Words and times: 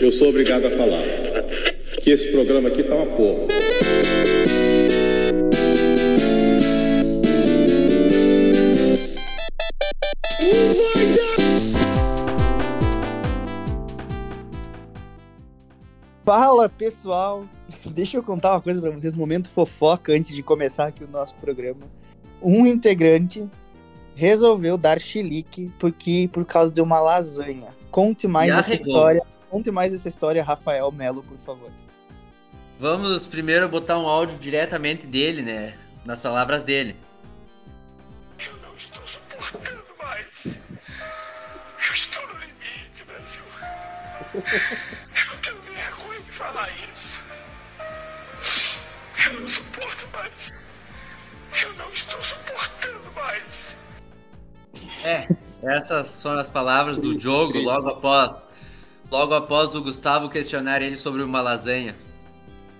Eu 0.00 0.12
sou 0.12 0.28
obrigado 0.28 0.66
a 0.66 0.70
falar 0.76 1.02
que 2.02 2.10
esse 2.10 2.30
programa 2.30 2.68
aqui 2.68 2.82
tá 2.84 2.94
uma 2.94 3.16
porra. 3.16 3.46
Fala 16.24 16.68
pessoal, 16.68 17.46
deixa 17.86 18.16
eu 18.16 18.22
contar 18.22 18.52
uma 18.52 18.60
coisa 18.60 18.80
pra 18.80 18.90
vocês, 18.90 19.14
momento 19.14 19.48
fofoca 19.48 20.12
antes 20.12 20.34
de 20.34 20.42
começar 20.42 20.86
aqui 20.86 21.04
o 21.04 21.08
nosso 21.08 21.34
programa. 21.36 21.82
Um 22.42 22.66
integrante 22.66 23.48
resolveu 24.14 24.76
dar 24.76 25.00
chilique 25.00 25.70
porque 25.78 26.28
por 26.32 26.44
causa 26.44 26.72
de 26.72 26.80
uma 26.80 26.98
lasanha. 26.98 27.68
Conte 27.96 28.28
mais 28.28 28.54
essa 28.54 28.74
história. 28.74 29.22
Conte 29.48 29.70
mais 29.70 29.94
essa 29.94 30.06
história, 30.06 30.44
Rafael 30.44 30.92
Melo, 30.92 31.22
por 31.22 31.38
favor. 31.38 31.70
Vamos 32.78 33.26
primeiro 33.26 33.66
botar 33.70 33.98
um 33.98 34.06
áudio 34.06 34.36
diretamente 34.36 35.06
dele, 35.06 35.40
né? 35.40 35.78
Nas 36.04 36.20
palavras 36.20 36.62
dele. 36.62 36.94
Eu 38.38 38.54
não 38.58 38.76
estou 38.76 39.02
suportando 39.08 39.82
mais. 39.98 40.26
Eu 40.44 41.94
estou 41.94 42.22
no 42.26 42.34
limite, 42.34 43.02
Brasil. 43.06 43.40
Eu 44.34 45.38
tenho 45.40 45.62
vergonha 45.62 46.20
de 46.20 46.32
falar 46.32 46.68
isso. 46.92 47.18
Eu 49.24 49.40
não 49.40 49.48
suporto 49.48 50.06
mais. 50.12 50.60
Eu 51.62 51.72
não 51.76 51.88
estou 51.88 52.22
suportando 52.22 53.10
mais. 53.14 53.54
É, 55.02 55.26
essas 55.68 56.20
foram 56.22 56.40
as 56.40 56.48
palavras 56.48 56.98
do 56.98 57.16
jogo 57.16 57.58
logo 57.58 57.88
após. 57.88 58.44
Logo 59.10 59.34
após 59.34 59.74
o 59.74 59.82
Gustavo 59.82 60.28
questionar 60.28 60.82
ele 60.82 60.96
sobre 60.96 61.22
uma 61.22 61.40
lasanha. 61.40 61.94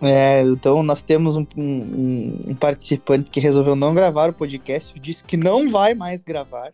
É, 0.03 0.43
então 0.43 0.83
nós 0.83 1.03
temos 1.03 1.37
um, 1.37 1.47
um- 1.57 2.45
um 2.49 2.55
participante 2.55 3.31
que 3.31 3.41
resolveu 3.41 3.75
não 3.77 3.95
gravar 3.95 4.29
o 4.29 4.33
podcast, 4.33 4.99
disse 5.01 5.25
que 5.25 5.37
não 5.37 5.69
vai 5.71 5.95
mais 5.95 6.23
gravar. 6.23 6.71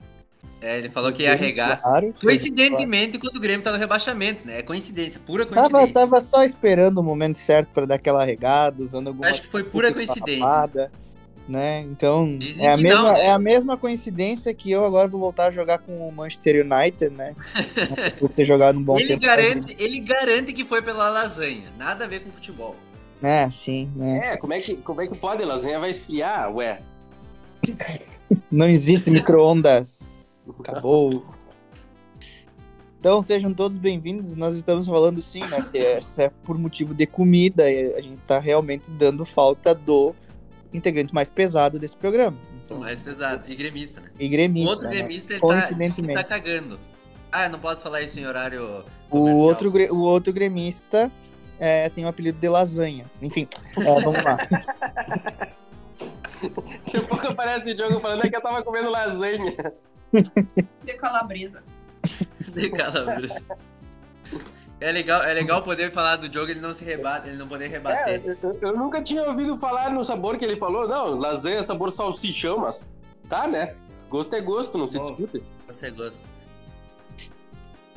É, 0.60 0.78
ele 0.78 0.88
falou 0.90 1.12
que 1.12 1.24
ia 1.24 1.34
regar. 1.34 1.82
Claro, 1.82 2.14
Coincidentemente, 2.20 3.18
quando 3.18 3.36
o 3.36 3.40
Grêmio 3.40 3.62
tá 3.64 3.72
no 3.72 3.78
rebaixamento, 3.78 4.46
né? 4.46 4.60
É 4.60 4.62
coincidência, 4.62 5.20
pura 5.24 5.44
Tava, 5.44 5.68
coincidência. 5.70 5.92
tava 5.92 6.20
só 6.20 6.44
esperando 6.44 6.98
o 6.98 7.02
momento 7.02 7.36
certo 7.36 7.68
pra 7.74 7.84
dar 7.84 7.96
aquela 7.96 8.24
regada, 8.24 8.82
usando 8.82 9.08
alguma 9.08 9.28
Acho 9.28 9.42
que 9.42 9.48
foi 9.48 9.64
pura 9.64 9.92
coincidência. 9.92 10.90
Né? 11.48 11.80
Então, 11.80 12.36
Dizem 12.38 12.66
é 12.66 12.72
a, 12.72 12.76
mesma, 12.76 13.02
não, 13.02 13.12
né? 13.12 13.26
é 13.26 13.30
a 13.30 13.38
mesma 13.38 13.76
coincidência 13.76 14.52
que 14.54 14.70
eu 14.70 14.84
agora 14.84 15.08
vou 15.08 15.20
voltar 15.20 15.46
a 15.46 15.50
jogar 15.50 15.78
com 15.78 16.08
o 16.08 16.12
Manchester 16.12 16.64
United, 16.64 17.10
né? 17.14 17.34
Vou 18.20 18.28
ter 18.28 18.44
jogado 18.44 18.78
um 18.78 18.82
bom 18.82 18.98
Ele 18.98 19.08
tempo. 19.08 19.24
garante, 19.24 19.76
ele 19.78 20.00
garante 20.00 20.52
que 20.52 20.64
foi 20.64 20.80
pela 20.82 21.08
lasanha. 21.08 21.64
Nada 21.76 22.04
a 22.04 22.08
ver 22.08 22.20
com 22.20 22.30
futebol. 22.30 22.76
É, 23.22 23.48
sim, 23.50 23.90
né? 23.94 24.20
É, 24.22 24.36
como 24.36 24.52
é 24.52 24.60
que, 24.60 24.76
como 24.76 25.00
é 25.00 25.06
que 25.06 25.16
pode? 25.16 25.42
A 25.42 25.46
lasanha 25.46 25.78
vai 25.78 25.90
esfriar, 25.90 26.52
ué. 26.54 26.80
Não 28.50 28.68
existe 28.68 29.10
micro-ondas. 29.10 30.02
Acabou. 30.60 31.24
Então 32.98 33.20
sejam 33.20 33.52
todos 33.52 33.76
bem-vindos. 33.76 34.34
Nós 34.36 34.54
estamos 34.54 34.86
falando 34.86 35.20
sim, 35.20 35.40
né? 35.40 35.62
Se 35.62 35.78
é, 35.78 36.00
se 36.00 36.22
é 36.22 36.30
por 36.44 36.56
motivo 36.56 36.94
de 36.94 37.06
comida, 37.06 37.64
a 37.64 38.00
gente 38.00 38.18
tá 38.26 38.38
realmente 38.38 38.90
dando 38.92 39.24
falta 39.24 39.74
do 39.74 40.14
integrante 40.72 41.14
mais 41.14 41.28
pesado 41.28 41.78
desse 41.78 41.96
programa. 41.96 42.36
Então, 42.64 42.78
Mais 42.80 43.00
pesado. 43.02 43.44
E 43.50 43.54
gremista, 43.54 44.00
né? 44.00 44.10
e 44.18 44.26
O 44.26 44.30
gremista. 44.30 44.70
outro 44.70 44.88
né? 44.88 44.96
gremista, 44.96 45.32
ele 45.32 45.40
tá, 45.40 45.46
Coincidentemente. 45.46 46.12
ele 46.14 46.22
tá 46.22 46.28
cagando. 46.28 46.78
Ah, 47.30 47.44
eu 47.44 47.50
não 47.50 47.58
posso 47.58 47.80
falar 47.80 48.02
isso 48.02 48.18
em 48.18 48.26
horário. 48.26 48.84
O 49.10 49.18
comercial. 49.18 49.36
outro, 49.38 49.72
o 49.94 50.00
outro 50.02 50.32
gremista 50.32 51.10
é, 51.58 51.88
tem 51.88 52.04
o 52.04 52.08
apelido 52.08 52.38
de 52.38 52.48
lasanha. 52.48 53.10
Enfim, 53.20 53.48
é, 53.76 53.82
vamos 53.84 54.22
lá. 54.22 54.36
Daqui 56.84 56.96
a 56.96 57.02
pouco 57.02 57.26
aparece 57.28 57.72
o 57.72 57.76
jogo 57.78 58.00
falando 58.00 58.22
que 58.28 58.34
eu 58.36 58.40
tava 58.40 58.62
comendo 58.62 58.90
lasanha. 58.90 59.54
De 60.12 60.92
calabresa. 60.94 61.62
De 62.48 62.68
calabresa. 62.70 63.42
É 64.82 64.90
legal, 64.92 65.22
é 65.22 65.32
legal 65.32 65.62
poder 65.62 65.92
falar 65.92 66.16
do 66.16 66.32
jogo 66.32 66.48
e 66.48 66.50
ele 66.52 66.60
não 66.60 66.74
se 66.74 66.84
rebate, 66.84 67.28
ele 67.28 67.36
não 67.36 67.46
poder 67.46 67.66
É, 67.66 67.68
rebater. 67.68 68.38
eu, 68.42 68.58
eu 68.60 68.76
nunca 68.76 69.00
tinha 69.00 69.22
ouvido 69.22 69.56
falar 69.56 69.90
no 69.90 70.02
sabor 70.02 70.36
que 70.36 70.44
ele 70.44 70.56
falou. 70.56 70.88
Não, 70.88 71.16
lasanha 71.18 71.58
é 71.58 71.62
sabor 71.62 71.92
salsichão, 71.92 72.58
mas 72.58 72.84
tá, 73.28 73.46
né? 73.46 73.74
Gosto 74.10 74.34
é 74.34 74.40
gosto, 74.40 74.76
não 74.76 74.88
se 74.88 74.98
Bom. 74.98 75.04
discute. 75.04 75.42
Você 75.68 75.90
gosta. 75.90 76.18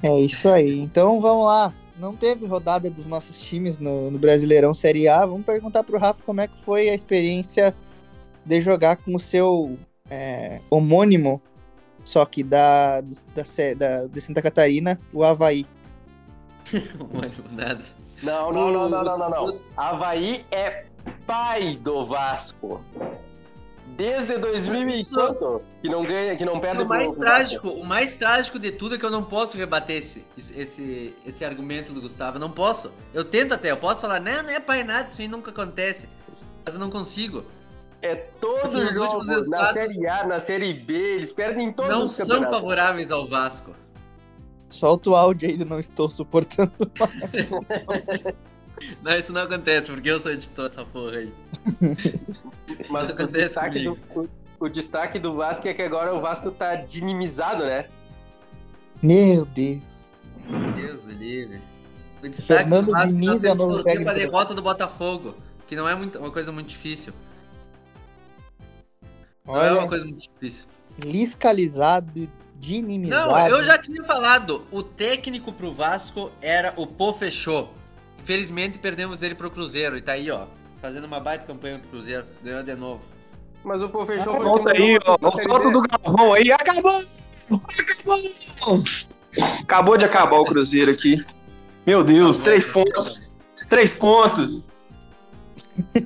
É 0.04 0.20
isso 0.20 0.48
aí. 0.50 0.80
Então 0.80 1.20
vamos 1.20 1.46
lá. 1.46 1.74
Não 1.98 2.16
teve 2.16 2.46
rodada 2.46 2.90
dos 2.90 3.06
nossos 3.08 3.40
times 3.40 3.80
no, 3.80 4.12
no 4.12 4.20
Brasileirão 4.20 4.74
Série 4.74 5.08
A. 5.08 5.26
Vamos 5.26 5.46
perguntar 5.46 5.84
pro 5.84 5.98
Rafa 5.98 6.22
como 6.26 6.42
é 6.42 6.48
que 6.48 6.58
foi 6.60 6.90
a 6.90 6.94
experiência 6.94 7.74
de 8.46 8.62
jogar 8.62 8.98
com 8.98 9.16
o 9.16 9.20
seu 9.20 9.78
é, 10.10 10.60
homônimo, 10.70 11.42
só 12.04 12.26
que 12.26 12.44
da, 12.44 13.02
da, 13.02 13.44
da- 13.76 14.06
de 14.08 14.22
Santa 14.22 14.42
Catarina, 14.42 15.00
o 15.12 15.24
Havaí. 15.24 15.66
Não, 18.24 18.52
não, 18.52 18.72
não, 18.72 18.90
não, 18.90 19.04
não, 19.04 19.18
não, 19.18 19.30
não. 19.30 19.60
Havaí 19.76 20.46
é 20.52 20.86
pai 21.28 21.76
do 21.76 22.06
Vasco. 22.06 22.82
Desde 23.98 24.38
2000 24.38 24.90
e 24.90 25.02
Isso- 25.02 25.14
quanto? 25.16 25.62
Que 25.82 25.88
não 25.88 26.04
ganha, 26.04 26.36
que 26.36 26.44
não 26.44 26.60
perde 26.60 26.82
é 26.82 26.84
o 26.84 26.88
mais 26.88 27.16
trágico, 27.16 27.70
o 27.70 27.86
mais 27.86 28.16
trágico 28.16 28.60
de 28.60 28.72
tudo 28.72 28.96
é 28.96 28.98
que 28.98 29.06
eu 29.06 29.12
não 29.12 29.24
posso 29.24 29.56
rebater 29.58 29.98
esse, 29.98 30.26
esse, 30.38 31.14
esse 31.26 31.46
argumento 31.46 31.94
do 31.94 32.02
Gustavo. 32.02 32.36
Eu 32.38 32.42
não 32.42 32.52
posso. 32.52 32.92
Eu 33.14 33.24
tento 33.24 33.54
até, 33.54 33.72
eu 33.72 33.78
posso 33.78 34.02
falar, 34.02 34.20
não, 34.20 34.44
não 34.44 34.50
é 34.50 34.60
pai 34.60 34.84
nada, 34.84 35.08
isso 35.10 35.22
aí 35.22 35.28
nunca 35.30 35.52
acontece. 35.52 36.10
Mas 36.66 36.74
eu 36.74 36.80
não 36.80 36.90
consigo. 36.90 37.46
É 38.02 38.16
todo 38.16 38.72
Porque 38.72 38.78
os 38.84 38.94
jogo 38.94 39.04
últimos 39.16 39.28
na 39.50 39.60
resultados 39.64 39.74
Série 39.94 40.08
A, 40.08 40.28
na 40.28 40.40
Série 40.40 40.74
B, 40.74 40.94
eles 40.94 41.32
perdem 41.32 41.72
todos 41.72 41.92
não 41.92 42.08
os 42.08 42.16
são 42.16 42.26
campeonatos. 42.28 42.56
favoráveis 42.58 43.12
ao 43.12 43.28
Vasco. 43.30 43.72
Solta 44.70 45.10
o 45.10 45.16
áudio 45.16 45.50
aí, 45.50 45.58
do 45.58 45.66
não 45.66 45.80
estou 45.80 46.10
suportando. 46.10 46.72
Não, 49.02 49.18
isso 49.18 49.32
não 49.32 49.44
acontece, 49.44 49.90
porque 49.90 50.10
eu 50.10 50.20
sou 50.20 50.32
editor 50.32 50.68
dessa 50.68 50.84
porra 50.86 51.18
aí. 51.18 51.34
Mas 52.90 53.10
Isso 53.10 53.24
o 53.24 53.28
destaque, 53.28 53.84
do, 53.84 53.98
o, 54.14 54.30
o 54.60 54.70
destaque 54.70 55.20
do 55.20 55.36
Vasco 55.36 55.68
é 55.68 55.74
que 55.74 55.82
agora 55.82 56.14
o 56.14 56.22
Vasco 56.22 56.52
tá 56.52 56.76
dinimizado, 56.76 57.66
né? 57.66 57.86
Meu 59.02 59.46
Deus. 59.46 60.12
Deus 60.76 61.02
do 61.04 61.12
livre. 61.12 61.62
O 62.22 62.28
destaque 62.28 62.64
Fernando 62.64 62.88
do 62.88 62.92
Vasco 62.92 63.10
Diniz 63.10 63.28
nós 63.28 63.44
é 63.44 63.48
o 63.48 63.52
temos 63.52 63.68
novo 63.68 63.78
que 63.78 63.84
torcer 63.84 63.94
técnico 63.94 64.04
pra 64.04 64.14
do 64.14 64.20
derrota 64.20 64.54
do 64.54 64.62
Botafogo, 64.62 65.36
que 65.68 65.76
não 65.76 65.88
é 65.88 65.96
muito, 65.96 66.20
uma 66.20 66.32
coisa 66.32 66.52
muito 66.52 66.68
difícil. 66.68 67.14
Não 69.46 69.56
é 69.56 69.72
uma 69.72 69.80
Olha, 69.80 69.88
coisa 69.88 70.06
muito 70.06 70.22
difícil. 70.22 70.66
liscalizado, 70.98 72.28
dinimizado. 72.60 73.32
Não, 73.32 73.48
eu 73.48 73.64
já 73.64 73.78
tinha 73.78 74.04
falado. 74.04 74.66
O 74.72 74.82
técnico 74.82 75.52
pro 75.52 75.74
Vasco 75.74 76.32
era 76.42 76.74
o 76.76 76.88
Pô 76.88 77.14
Fechou. 77.14 77.74
Infelizmente 78.22 78.78
perdemos 78.78 79.22
ele 79.22 79.36
pro 79.36 79.52
Cruzeiro. 79.52 79.98
E 79.98 80.02
tá 80.02 80.14
aí, 80.14 80.32
ó. 80.32 80.46
Fazendo 80.82 81.06
uma 81.06 81.20
baita 81.20 81.46
campanha 81.46 81.80
pro 81.80 81.90
Cruzeiro. 81.90 82.26
Ganhou 82.44 82.64
de 82.64 82.76
novo. 82.76 83.02
Mas 83.64 83.82
o 83.82 83.90
Pô 83.90 84.06
fechou 84.06 84.36
foi 84.36 84.46
Volta 84.46 84.72
quem 84.74 84.96
aí, 84.96 85.00
ó. 85.06 85.16
O 85.16 85.60
B. 85.60 85.72
do 85.72 85.82
Galvão 85.82 86.34
aí. 86.34 86.52
Acabou! 86.52 87.04
Acabou! 87.52 88.84
Acabou 89.62 89.98
de 89.98 90.06
acabar 90.06 90.38
o 90.38 90.46
Cruzeiro 90.46 90.92
aqui. 90.92 91.26
Meu 91.86 92.04
Deus, 92.04 92.40
três 92.40 92.68
pontos. 92.68 93.30
Três 93.70 93.96
pontos. 93.96 94.64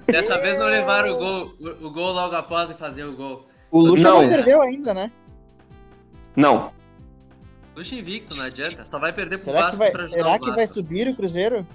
Dessa 0.08 0.40
vez 0.40 0.58
não 0.58 0.66
levaram 0.66 1.14
o 1.14 1.18
gol, 1.18 1.54
o, 1.60 1.92
gol 1.92 2.12
logo 2.12 2.36
após 2.36 2.70
de 2.70 2.76
fazer 2.76 3.04
o 3.04 3.16
gol. 3.16 3.48
O 3.70 3.82
Lucha 3.82 4.04
não. 4.04 4.22
Não. 4.24 4.30
perdeu 4.30 4.62
ainda, 4.62 4.94
né? 4.94 5.12
Não. 6.40 6.72
Puxa 7.76 7.96
invicto, 7.96 8.36
não 8.36 8.44
adianta. 8.46 8.86
Só 8.86 8.98
vai 8.98 9.12
perder 9.12 9.38
pro 9.40 9.46
Será 9.52 9.62
Vasco 9.62 9.72
que 9.72 9.78
vai, 9.78 10.08
será 10.08 10.34
que 10.40 10.46
Vasco. 10.46 10.56
vai 10.56 10.68
subir 10.68 11.08
o 11.10 11.16
Cruzeiro? 11.16 11.68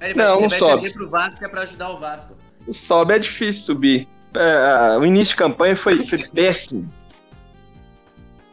Ele 0.00 0.14
vai, 0.14 0.24
Não, 0.26 0.32
ele 0.34 0.42
não 0.42 0.48
vai 0.48 0.58
sobe. 0.58 0.82
perder 0.82 0.92
pro 0.98 1.08
Vasco 1.10 1.38
que 1.38 1.44
é 1.44 1.48
pra 1.48 1.62
ajudar 1.62 1.90
o 1.90 1.98
Vasco. 1.98 2.34
Sobe 2.72 3.14
é 3.14 3.18
difícil 3.18 3.62
subir. 3.62 4.08
É, 4.34 4.96
o 4.98 5.04
início 5.04 5.32
de 5.32 5.36
campanha 5.36 5.76
foi, 5.76 6.04
foi 6.06 6.18
péssimo. 6.28 6.88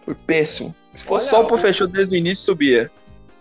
Foi 0.05 0.15
péssimo. 0.15 0.75
Se 0.95 1.03
fosse 1.03 1.25
Olha, 1.27 1.31
só 1.31 1.43
o 1.43 1.47
Pô 1.47 1.55
o- 1.55 1.57
fechou 1.57 1.87
desde 1.87 2.15
o 2.15 2.17
início, 2.19 2.45
subia. 2.45 2.91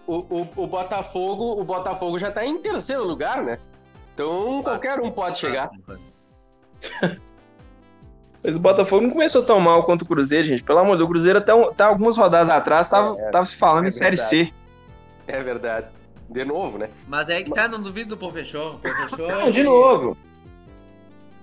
O, 0.06 0.16
o, 0.16 0.48
o 0.56 0.66
Botafogo, 0.66 1.60
o 1.60 1.64
Botafogo 1.64 2.19
já 2.19 2.31
tá 2.31 2.44
em 2.44 2.58
terceiro 2.58 3.04
lugar, 3.04 3.42
né? 3.44 3.58
Então 4.14 4.62
qualquer 4.62 4.98
um 5.00 5.10
pode 5.10 5.38
chegar. 5.38 5.70
Mas 8.43 8.56
o 8.56 8.58
Botafogo 8.58 9.02
não 9.02 9.11
começou 9.11 9.43
tão 9.43 9.58
mal 9.58 9.85
quanto 9.85 10.02
o 10.02 10.06
Cruzeiro, 10.06 10.46
gente. 10.46 10.62
Pelo 10.62 10.79
amor 10.79 10.93
de 10.93 10.99
Deus, 10.99 11.08
o 11.08 11.12
Cruzeiro 11.12 11.38
até 11.38 11.52
tá 11.75 11.87
algumas 11.87 12.17
rodadas 12.17 12.50
atrás 12.50 12.87
tava, 12.87 13.19
É, 13.19 13.31
tava 13.31 13.44
se 13.44 13.56
falando 13.56 13.85
é 13.85 13.88
em 13.88 13.90
Série 13.90 14.17
C. 14.17 14.52
É 15.26 15.43
verdade. 15.43 15.87
De 16.29 16.44
novo, 16.44 16.79
né? 16.79 16.88
Mas 17.06 17.29
é 17.29 17.43
que 17.43 17.50
tá, 17.50 17.67
não 17.67 17.81
duvido 17.81 18.14
do 18.14 18.31
Fechou. 18.31 18.81
Não, 19.19 19.50
de 19.50 19.62
novo. 19.62 20.17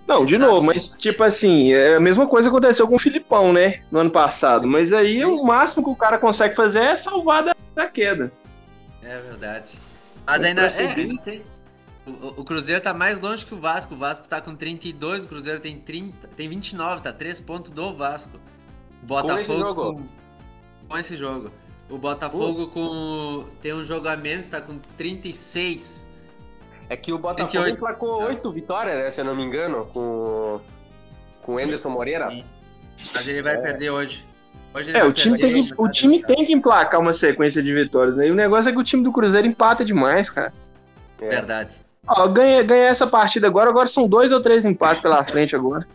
Não, 0.07 0.24
de 0.24 0.36
Exato. 0.36 0.51
novo, 0.51 0.65
mas 0.68 0.88
tipo 0.88 1.24
assim, 1.24 1.74
é 1.74 1.95
a 1.95 2.00
mesma 2.00 2.27
coisa 2.27 2.47
aconteceu 2.47 2.88
com 2.88 2.95
o 2.95 3.00
Filipão, 3.00 3.51
né? 3.51 3.81
No 3.91 4.00
ano 4.00 4.12
passado. 4.12 4.68
Mas 4.68 4.94
aí 4.94 5.25
o 5.25 5.44
máximo 5.44 5.83
que 5.83 5.89
o 5.89 5.95
cara 5.95 6.19
consegue 6.19 6.56
fazer 6.56 6.83
é 6.83 6.95
salvar 6.95 7.44
da, 7.44 7.56
da 7.74 7.88
queda. 7.88 8.31
É 9.03 9.18
verdade. 9.18 9.74
Mas 10.25 10.44
ainda, 10.44 10.62
é, 10.62 10.63
prosseguir. 10.65 11.41
O, 12.05 12.41
o- 12.41 12.45
Cruzeiro 12.45 12.81
tá 12.81 12.93
mais 12.93 13.19
longe 13.19 13.45
que 13.45 13.53
o 13.53 13.59
Vasco. 13.59 13.95
O 13.95 13.97
Vasco 13.97 14.27
tá 14.27 14.39
com 14.39 14.55
32, 14.55 15.23
o 15.23 15.27
Cruzeiro 15.27 15.59
tem 15.59 15.79
30, 15.79 16.27
tem 16.35 16.47
29, 16.47 17.01
tá 17.01 17.11
3 17.11 17.39
pontos 17.39 17.71
do 17.71 17.95
Vasco. 17.95 18.37
O 19.01 19.05
Botafogo 19.05 19.39
esse 19.39 19.57
jogo? 19.57 19.93
Com, 19.93 20.03
com 20.87 20.97
esse 20.97 21.17
jogo. 21.17 21.51
O 21.89 21.97
Botafogo 21.97 22.67
com 22.67 23.45
tem 23.61 23.73
um 23.73 23.83
jogo 23.83 24.07
a 24.07 24.15
menos, 24.15 24.47
tá 24.47 24.61
com 24.61 24.77
36. 24.97 26.03
É 26.89 26.95
que 26.95 27.11
o 27.11 27.17
Botafogo 27.17 27.51
28. 27.51 27.75
emplacou 27.75 28.23
oito 28.25 28.51
vitórias, 28.51 28.95
né? 28.95 29.09
Se 29.09 29.21
eu 29.21 29.25
não 29.25 29.35
me 29.35 29.43
engano, 29.43 29.85
com, 29.87 30.59
com 31.41 31.55
o 31.55 31.57
Anderson 31.59 31.89
Moreira. 31.89 32.29
Sim. 32.29 32.43
Mas 33.13 33.27
ele 33.27 33.41
vai 33.41 33.57
perder 33.59 33.89
hoje. 33.89 34.23
Hoje 34.73 34.95
É, 34.95 35.03
o 35.03 35.11
time, 35.13 35.39
tem 35.39 35.51
que, 35.67 35.73
o 35.77 35.89
time 35.89 36.21
tem 36.23 36.45
que 36.45 36.53
emplacar 36.53 36.99
uma 36.99 37.13
sequência 37.13 37.63
de 37.63 37.73
vitórias, 37.73 38.17
né? 38.17 38.27
E 38.27 38.31
o 38.31 38.35
negócio 38.35 38.69
é 38.69 38.71
que 38.71 38.77
o 38.79 38.83
time 38.83 39.03
do 39.03 39.11
Cruzeiro 39.11 39.47
empata 39.47 39.83
demais, 39.85 40.29
cara. 40.29 40.53
É. 41.19 41.29
Verdade. 41.29 41.84
Ó, 42.07 42.27
ganha, 42.27 42.61
ganha 42.63 42.83
essa 42.83 43.07
partida 43.07 43.47
agora, 43.47 43.69
agora 43.69 43.87
são 43.87 44.07
dois 44.07 44.31
ou 44.31 44.41
três 44.41 44.65
empates 44.65 45.01
pela 45.01 45.23
frente 45.23 45.55
agora. 45.55 45.87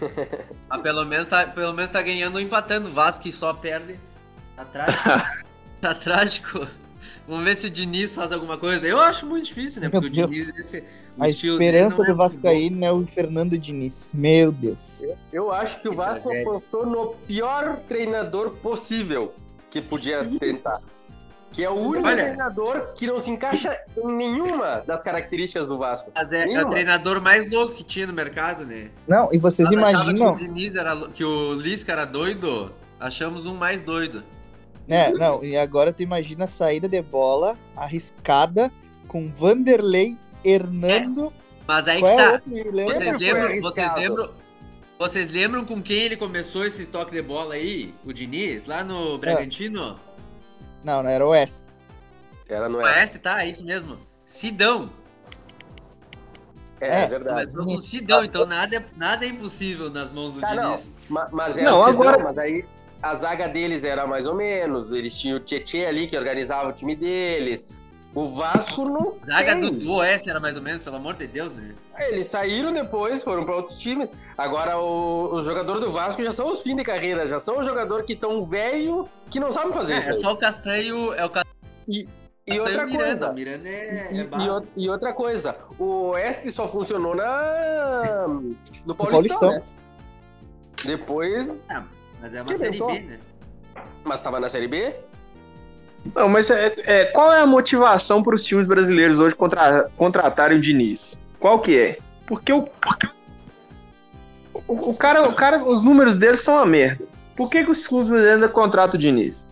Mas 0.68 0.82
pelo 0.82 1.04
menos 1.04 1.28
tá, 1.28 1.46
pelo 1.46 1.72
menos 1.72 1.90
tá 1.90 2.02
ganhando 2.02 2.34
ou 2.34 2.40
empatando. 2.40 2.90
Vasco 2.90 3.22
que 3.22 3.32
só 3.32 3.52
perde. 3.52 3.98
Tá 4.56 4.64
trágico. 4.64 5.44
tá 5.80 5.94
trágico. 5.94 6.66
Vamos 7.26 7.44
ver 7.44 7.56
se 7.56 7.68
o 7.68 7.70
Diniz 7.70 8.14
faz 8.14 8.32
alguma 8.32 8.58
coisa. 8.58 8.86
Eu 8.86 9.00
acho 9.00 9.26
muito 9.26 9.46
difícil, 9.46 9.80
né? 9.80 9.88
Meu 9.90 10.00
Porque 10.00 10.22
o. 10.22 10.26
Diniz. 10.28 10.52
Esse, 10.54 10.84
o 11.16 11.22
A 11.22 11.28
esperança 11.28 12.02
é 12.02 12.06
do 12.06 12.12
bom. 12.12 12.18
Vascaíno 12.18 12.84
é 12.84 12.92
o 12.92 13.06
Fernando 13.06 13.56
Diniz. 13.56 14.10
Meu 14.12 14.50
Deus. 14.50 15.02
Eu 15.32 15.52
acho 15.52 15.80
que 15.80 15.88
o 15.88 15.94
Vasco 15.94 16.24
tragédia. 16.24 16.50
apostou 16.50 16.84
no 16.84 17.14
pior 17.26 17.78
treinador 17.82 18.50
possível 18.56 19.32
que 19.70 19.80
podia 19.80 20.24
tentar. 20.38 20.80
Que 21.54 21.62
é 21.62 21.70
o 21.70 21.74
único 21.74 22.08
Olha. 22.08 22.24
treinador 22.24 22.92
que 22.96 23.06
não 23.06 23.18
se 23.20 23.30
encaixa 23.30 23.78
em 23.96 24.12
nenhuma 24.12 24.82
das 24.84 25.04
características 25.04 25.68
do 25.68 25.78
Vasco. 25.78 26.10
Mas 26.12 26.32
é, 26.32 26.52
é 26.52 26.62
o 26.64 26.68
treinador 26.68 27.22
mais 27.22 27.48
louco 27.48 27.74
que 27.74 27.84
tinha 27.84 28.08
no 28.08 28.12
mercado, 28.12 28.66
né? 28.66 28.90
Não, 29.06 29.28
e 29.32 29.38
vocês 29.38 29.70
Nós 29.70 29.78
imaginam. 29.92 30.34
Que 30.34 30.44
o, 30.44 30.46
Diniz 30.48 30.74
era, 30.74 30.96
que 31.08 31.24
o 31.24 31.54
Lisca 31.54 31.92
era 31.92 32.04
doido. 32.04 32.72
Achamos 32.98 33.46
um 33.46 33.54
mais 33.54 33.84
doido. 33.84 34.24
É, 34.88 35.12
não, 35.12 35.42
e 35.44 35.56
agora 35.56 35.92
tu 35.92 36.02
imagina 36.02 36.44
a 36.44 36.48
saída 36.48 36.88
de 36.88 37.00
bola 37.00 37.56
arriscada 37.76 38.70
com 39.06 39.30
Vanderlei, 39.32 40.18
Hernando. 40.44 41.32
Mas 41.66 41.86
aí 41.88 42.00
Qual 42.00 42.16
que 42.16 42.20
é 42.20 42.26
tá. 42.26 42.32
outro? 42.32 42.72
Vocês 42.72 43.18
lembram, 43.20 43.60
vocês 43.60 43.94
lembram? 43.94 44.30
Vocês 44.98 45.30
lembram 45.30 45.64
com 45.64 45.82
quem 45.82 45.98
ele 46.02 46.16
começou 46.16 46.64
esse 46.64 46.84
toque 46.86 47.12
de 47.12 47.22
bola 47.22 47.54
aí? 47.54 47.94
O 48.04 48.12
Diniz? 48.12 48.66
Lá 48.66 48.80
É. 48.80 48.84
no 48.84 49.18
Bragantino? 49.18 49.96
Não, 50.84 51.02
não 51.02 51.10
era 51.10 51.24
o 51.24 51.30
Oeste. 51.30 51.60
Era, 52.48 52.68
não 52.68 52.78
O 52.80 52.82
é? 52.86 52.98
Oeste, 53.00 53.18
tá? 53.18 53.42
É 53.42 53.48
isso 53.48 53.64
mesmo. 53.64 53.96
Sidão. 54.26 54.90
É, 56.80 57.04
É, 57.04 57.06
verdade. 57.08 57.52
Começou 57.52 57.64
com 57.64 57.78
o 57.78 57.80
Sidão, 57.80 58.24
então 58.24 58.44
nada 58.44 58.76
é, 58.76 58.84
nada 58.96 59.24
é 59.24 59.28
impossível 59.28 59.88
nas 59.90 60.12
mãos 60.12 60.34
do 60.34 60.40
não. 60.40 60.76
Diniz. 60.76 60.90
Ma- 61.08 61.28
Mas 61.32 61.56
é 61.56 61.62
Não, 61.62 61.82
assim, 61.82 61.90
agora- 61.92 62.18
não, 62.18 62.24
mas 62.24 62.38
aí 62.38 62.64
a 63.02 63.14
zaga 63.14 63.48
deles 63.48 63.82
era 63.84 64.06
mais 64.06 64.26
ou 64.26 64.34
menos. 64.34 64.90
Eles 64.90 65.18
tinham 65.18 65.38
o 65.38 65.40
Tietê 65.40 65.86
ali 65.86 66.06
que 66.06 66.16
organizava 66.16 66.68
o 66.68 66.72
time 66.72 66.94
deles. 66.94 67.66
O 68.14 68.24
Vasco 68.24 68.84
não 68.84 69.14
Zaga 69.26 69.52
tem. 69.58 69.70
do, 69.78 69.92
Oeste 69.94 70.30
era 70.30 70.38
mais 70.38 70.56
ou 70.56 70.62
menos, 70.62 70.82
pelo 70.82 70.96
amor 70.96 71.14
de 71.14 71.26
Deus, 71.26 71.52
né? 71.52 71.74
Eles 71.98 72.26
saíram 72.26 72.72
depois, 72.72 73.22
foram 73.24 73.44
para 73.44 73.56
outros 73.56 73.76
times. 73.78 74.10
Agora 74.38 74.78
o- 74.78 75.34
os 75.34 75.44
jogadores 75.44 75.80
do 75.80 75.90
Vasco 75.90 76.22
já 76.22 76.30
são 76.30 76.48
os 76.50 76.62
fim 76.62 76.76
de 76.76 76.84
carreira, 76.84 77.26
já 77.26 77.40
são 77.40 77.58
os 77.58 77.66
jogadores 77.66 78.06
que 78.06 78.12
estão 78.12 78.44
velho 78.46 79.08
que 79.30 79.40
não 79.40 79.50
sabem 79.50 79.72
fazer 79.72 79.94
É, 79.94 79.98
isso. 79.98 80.08
é 80.10 80.12
aí. 80.12 80.20
só 80.20 80.32
o 80.32 80.36
Castanho. 80.36 81.12
É 81.14 81.24
o 81.24 81.30
Castanho 81.30 81.54
E 81.88 82.08
e 82.46 82.60
outra 82.60 82.86
Miranda. 82.86 83.04
coisa. 83.26 83.30
O 83.30 83.34
Miranda 83.34 83.68
é. 83.68 84.08
E, 84.12 84.20
é 84.20 84.24
e 84.76 84.84
e 84.84 84.88
outra 84.90 85.12
coisa, 85.12 85.56
o 85.78 86.10
Oeste 86.10 86.52
só 86.52 86.68
funcionou 86.68 87.16
na 87.16 88.28
no 88.86 88.94
Paulistão, 88.94 89.38
Paulistão. 89.40 89.50
né? 89.50 89.62
Depois, 90.84 91.62
Mas 92.20 92.34
é 92.34 92.42
uma 92.42 92.58
série? 92.58 92.78
B, 92.78 93.00
né? 93.00 93.18
mas 94.04 94.20
tava 94.20 94.38
na 94.38 94.48
Série 94.48 94.68
B? 94.68 94.94
Não, 96.14 96.28
mas 96.28 96.50
é, 96.50 96.74
é, 96.84 97.04
qual 97.06 97.32
é 97.32 97.40
a 97.40 97.46
motivação 97.46 98.22
para 98.22 98.34
os 98.34 98.44
times 98.44 98.66
brasileiros 98.66 99.18
hoje 99.18 99.34
contra, 99.34 99.88
contratarem 99.96 100.58
o 100.58 100.60
Diniz? 100.60 101.18
Qual 101.38 101.58
que 101.60 101.78
é? 101.78 101.98
Porque 102.26 102.52
o, 102.52 102.68
o, 104.66 104.90
o 104.90 104.96
cara, 104.96 105.28
o 105.28 105.32
cara, 105.34 105.62
os 105.64 105.82
números 105.82 106.16
deles 106.16 106.40
são 106.40 106.54
uma 106.56 106.66
merda. 106.66 107.04
Por 107.36 107.48
que, 107.48 107.64
que 107.64 107.70
os 107.70 107.86
clubes 107.86 108.08
brasileiros 108.10 108.42
ainda 108.42 108.52
contratam 108.52 108.96
o 108.96 109.00
Diniz? 109.00 109.46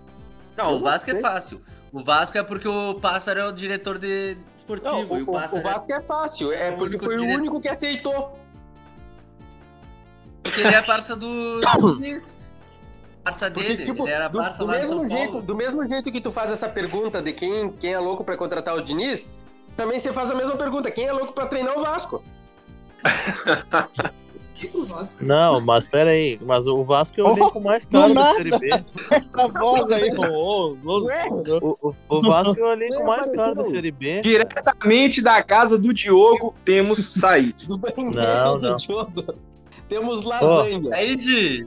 Não, 0.56 0.74
o 0.74 0.80
Vasco 0.80 1.10
é 1.10 1.20
fácil. 1.20 1.60
O 1.92 2.02
Vasco 2.04 2.36
é 2.38 2.42
porque 2.42 2.68
o 2.68 2.94
Pássaro 2.94 3.40
é 3.40 3.46
o 3.48 3.52
diretor 3.52 3.98
de 3.98 4.36
esportivo. 4.56 4.90
Não, 4.90 5.02
o, 5.02 5.14
o, 5.14 5.30
o- 5.30 5.58
o 5.58 5.62
Vasco 5.62 5.92
é 5.92 6.00
fácil, 6.00 6.52
é 6.52 6.68
é 6.68 6.72
porque 6.72 6.98
foi 6.98 7.18
o 7.18 7.24
único 7.24 7.60
que 7.60 7.68
aceitou. 7.68 8.38
Porque 10.42 10.60
ele 10.60 10.74
é 10.74 10.82
parça 10.82 11.14
do. 11.16 11.60
do 11.60 11.96
Diniz. 11.96 12.36
Parça 13.24 13.50
Porque, 13.50 13.68
dele. 13.76 13.84
tipo, 13.84 14.02
ele 14.04 14.12
era 14.12 14.28
do, 14.28 14.38
parça 14.38 14.58
do 14.58 14.66
mesmo 14.68 15.08
jeito, 15.08 15.30
Paulo. 15.32 15.46
do 15.46 15.54
mesmo 15.54 15.86
jeito 15.86 16.10
que 16.10 16.20
tu 16.20 16.32
faz 16.32 16.50
essa 16.50 16.68
pergunta 16.68 17.22
de 17.22 17.32
quem, 17.32 17.70
quem 17.72 17.92
é 17.92 17.98
louco 17.98 18.24
pra 18.24 18.36
contratar 18.36 18.74
o 18.74 18.82
Diniz, 18.82 19.24
também 19.76 19.98
você 19.98 20.12
faz 20.12 20.30
a 20.30 20.34
mesma 20.34 20.56
pergunta, 20.56 20.90
quem 20.90 21.06
é 21.06 21.12
louco 21.12 21.32
pra 21.32 21.46
treinar 21.46 21.78
o 21.78 21.82
Vasco? 21.82 22.22
Não, 25.20 25.60
mas 25.60 25.88
pera 25.88 26.10
aí. 26.10 26.38
Mas 26.40 26.68
o 26.68 26.84
Vasco 26.84 27.20
é 27.20 27.24
o 27.24 27.26
Oh, 27.26 27.36
elenco 27.36 27.60
mais 27.60 27.84
do 27.84 27.98
caro 27.98 28.14
da. 28.14 28.34
Série 28.34 28.56
B. 28.58 28.68
Essa 29.10 29.48
voz 29.48 29.90
aí. 29.90 30.08
Ué? 30.14 31.28
O, 31.60 31.78
o, 31.88 31.94
o 32.08 32.22
Vasco 32.22 32.58
é 32.60 32.62
o 32.62 32.72
elenco 32.72 33.04
mais 33.04 33.28
caro 33.30 33.54
da. 33.56 33.64
Série 33.64 33.90
B. 33.90 34.22
Diretamente 34.22 35.20
da 35.20 35.42
casa 35.42 35.76
do 35.76 35.92
Diogo, 35.92 36.54
temos 36.64 37.04
saído. 37.14 37.66
Do 37.66 37.76
banheiro 37.78 38.14
Não, 38.14 38.60
do 38.60 38.70
não. 38.70 38.78
jogo. 38.78 39.34
Temos 39.88 40.22
lasanha. 40.22 40.94
Aí, 40.94 41.16
Di, 41.16 41.66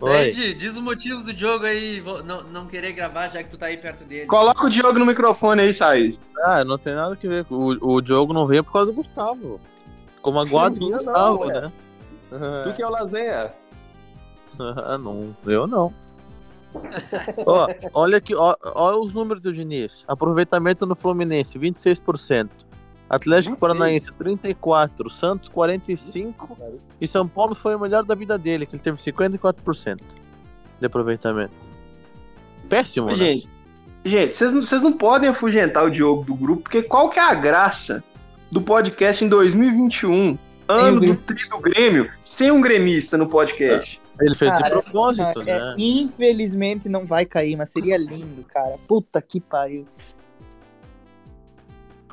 Oi. 0.00 0.16
aí, 0.16 0.32
Di, 0.32 0.54
diz 0.54 0.76
o 0.76 0.82
motivo 0.82 1.22
do 1.22 1.36
jogo 1.36 1.64
aí, 1.64 2.00
vou- 2.00 2.22
não, 2.22 2.42
não 2.44 2.66
querer 2.66 2.92
gravar 2.92 3.28
já 3.30 3.42
que 3.42 3.50
tu 3.50 3.58
tá 3.58 3.66
aí 3.66 3.76
perto 3.76 4.04
dele. 4.04 4.26
Coloca 4.26 4.64
o 4.64 4.68
Diogo 4.70 4.98
no 4.98 5.04
microfone 5.06 5.62
aí, 5.62 5.72
Said. 5.72 6.18
Ah, 6.44 6.64
não 6.64 6.78
tem 6.78 6.94
nada 6.94 7.14
a 7.14 7.28
ver. 7.28 7.44
O, 7.50 7.94
o 7.94 8.00
Diogo 8.00 8.32
não 8.32 8.46
veio 8.46 8.62
por 8.62 8.72
causa 8.72 8.92
do 8.92 8.94
Gustavo. 8.96 9.60
Ficou 10.14 10.32
magoado 10.32 10.78
com 10.78 10.84
o 10.84 10.90
Não, 10.90 10.98
Gustavo, 10.98 11.38
ué. 11.46 11.60
né? 11.62 11.72
Tu 12.64 12.76
que 12.76 12.82
é 12.82 12.86
o 12.86 12.90
lasanha. 12.90 13.52
Ah, 14.60 14.98
não, 14.98 15.34
eu 15.46 15.66
não. 15.66 15.92
Ó, 17.46 17.66
olha 17.94 18.18
aqui, 18.18 18.34
ó, 18.34 18.54
ó 18.74 19.00
os 19.00 19.14
números 19.14 19.42
do 19.42 19.52
Diniz. 19.52 20.04
Aproveitamento 20.06 20.84
no 20.86 20.94
Fluminense, 20.94 21.58
26%. 21.58 22.50
Atlético 23.08 23.54
26. 23.54 23.58
Paranaense, 23.58 24.12
34%. 24.12 25.10
Santos, 25.10 25.48
45%. 25.50 26.34
E 27.00 27.06
São 27.06 27.26
Paulo 27.26 27.54
foi 27.54 27.74
o 27.74 27.78
melhor 27.78 28.04
da 28.04 28.14
vida 28.14 28.36
dele, 28.36 28.66
que 28.66 28.74
ele 28.74 28.82
teve 28.82 28.98
54% 28.98 29.98
de 30.80 30.86
aproveitamento. 30.86 31.52
Péssimo, 32.68 33.06
né? 33.06 33.14
Gente, 33.14 33.48
gente, 34.04 34.34
vocês 34.34 34.52
não, 34.52 34.60
vocês 34.62 34.82
não 34.82 34.92
podem 34.92 35.30
afugentar 35.30 35.84
o 35.84 35.90
Diogo 35.90 36.24
do 36.24 36.34
grupo, 36.34 36.62
porque 36.62 36.82
qual 36.82 37.08
que 37.08 37.18
é 37.18 37.22
a 37.22 37.34
graça 37.34 38.04
do 38.50 38.60
podcast 38.60 39.24
em 39.24 39.28
2021, 39.28 40.38
ano 40.68 41.00
do 41.00 41.16
tri 41.16 41.48
do 41.48 41.58
Grêmio, 41.58 42.10
sem 42.22 42.50
um 42.50 42.60
gremista 42.60 43.16
no 43.16 43.26
podcast? 43.26 44.00
Ele 44.20 44.34
fez 44.34 44.52
de 44.52 44.58
Cara, 44.58 44.82
propósito, 44.82 45.42
É, 45.42 45.58
né? 45.58 45.74
infelizmente 45.78 46.88
não 46.88 47.06
vai 47.06 47.24
cair, 47.24 47.56
mas 47.56 47.70
seria 47.70 47.96
lindo, 47.96 48.44
cara. 48.44 48.76
Puta 48.86 49.22
que 49.22 49.40
pariu. 49.40 49.86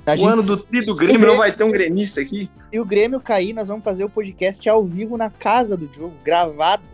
A 0.05 0.13
O 0.13 0.17
gente, 0.17 0.29
ano 0.29 0.43
do 0.43 0.57
tri 0.57 0.85
do 0.85 0.95
Grêmio 0.95 1.27
não 1.27 1.37
vai 1.37 1.51
ter 1.55 1.63
um 1.63 1.71
gremista 1.71 2.21
aqui? 2.21 2.49
Se 2.71 2.79
o 2.79 2.85
Grêmio 2.85 3.19
cair, 3.19 3.53
nós 3.53 3.67
vamos 3.67 3.83
fazer 3.83 4.03
o 4.03 4.09
podcast 4.09 4.67
ao 4.69 4.85
vivo 4.85 5.17
na 5.17 5.31
casa 5.31 5.75
do 5.75 5.89
jogo, 5.93 6.15
gravado. 6.23 6.83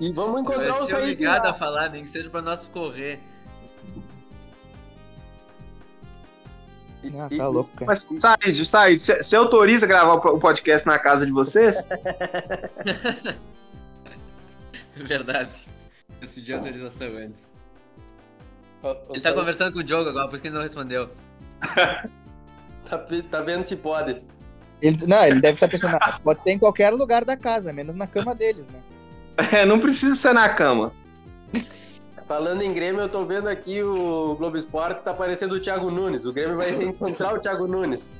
E 0.00 0.10
vamos 0.10 0.32
Vai 0.32 0.42
encontrar 0.42 0.82
o 0.82 0.86
ser 0.86 0.96
Said 0.96 1.12
obrigado 1.12 1.44
lá. 1.44 1.50
a 1.50 1.54
falar, 1.54 1.88
nem 1.90 2.02
que 2.02 2.10
seja 2.10 2.28
pra 2.28 2.42
nós 2.42 2.64
correr. 2.64 3.20
Ah, 7.14 7.28
E- 7.30 7.36
tá 7.38 7.44
e- 7.44 7.46
louco, 7.46 7.70
cara. 7.76 7.86
Mas, 7.86 8.10
Said, 8.18 8.64
Said, 8.66 8.98
você 9.00 9.36
autoriza 9.36 9.86
gravar 9.86 10.14
o 10.14 10.34
o 10.34 10.40
podcast 10.40 10.84
na 10.84 10.98
casa 10.98 11.24
de 11.24 11.30
vocês? 11.30 11.76
Verdade. 14.96 15.50
Eu 16.20 16.28
pedi 16.28 16.52
autorização 16.52 17.06
antes. 17.16 17.48
Ele 19.10 19.20
tá 19.20 19.32
conversando 19.32 19.72
com 19.72 19.78
o 19.78 19.84
Diogo 19.84 20.10
agora, 20.10 20.28
por 20.28 20.34
isso 20.34 20.42
que 20.42 20.48
ele 20.48 20.56
não 20.56 20.62
respondeu. 20.62 21.10
tá, 21.60 22.98
tá 23.30 23.40
vendo 23.42 23.64
se 23.64 23.76
pode. 23.76 24.22
Ele, 24.82 25.06
não, 25.06 25.24
ele 25.24 25.40
deve 25.40 25.54
estar 25.54 25.68
pensando, 25.68 25.96
ah, 26.00 26.20
pode 26.22 26.42
ser 26.42 26.52
em 26.52 26.58
qualquer 26.58 26.92
lugar 26.92 27.24
da 27.24 27.36
casa, 27.36 27.72
menos 27.72 27.96
na 27.96 28.06
cama 28.06 28.34
deles, 28.34 28.66
né? 28.68 28.80
É, 29.52 29.66
não 29.66 29.78
precisa 29.78 30.14
ser 30.14 30.32
na 30.32 30.48
cama. 30.48 30.92
Falando 32.26 32.62
em 32.62 32.72
Grêmio, 32.72 33.02
eu 33.02 33.08
tô 33.08 33.22
vendo 33.24 33.48
aqui 33.48 33.82
o 33.82 34.34
Globo 34.34 34.56
Esporte, 34.56 35.02
tá 35.02 35.10
aparecendo 35.10 35.52
o 35.52 35.60
Thiago 35.60 35.90
Nunes. 35.90 36.24
O 36.24 36.32
Grêmio 36.32 36.56
vai 36.56 36.70
encontrar 36.82 37.34
o 37.34 37.38
Thiago 37.38 37.66
Nunes. 37.66 38.10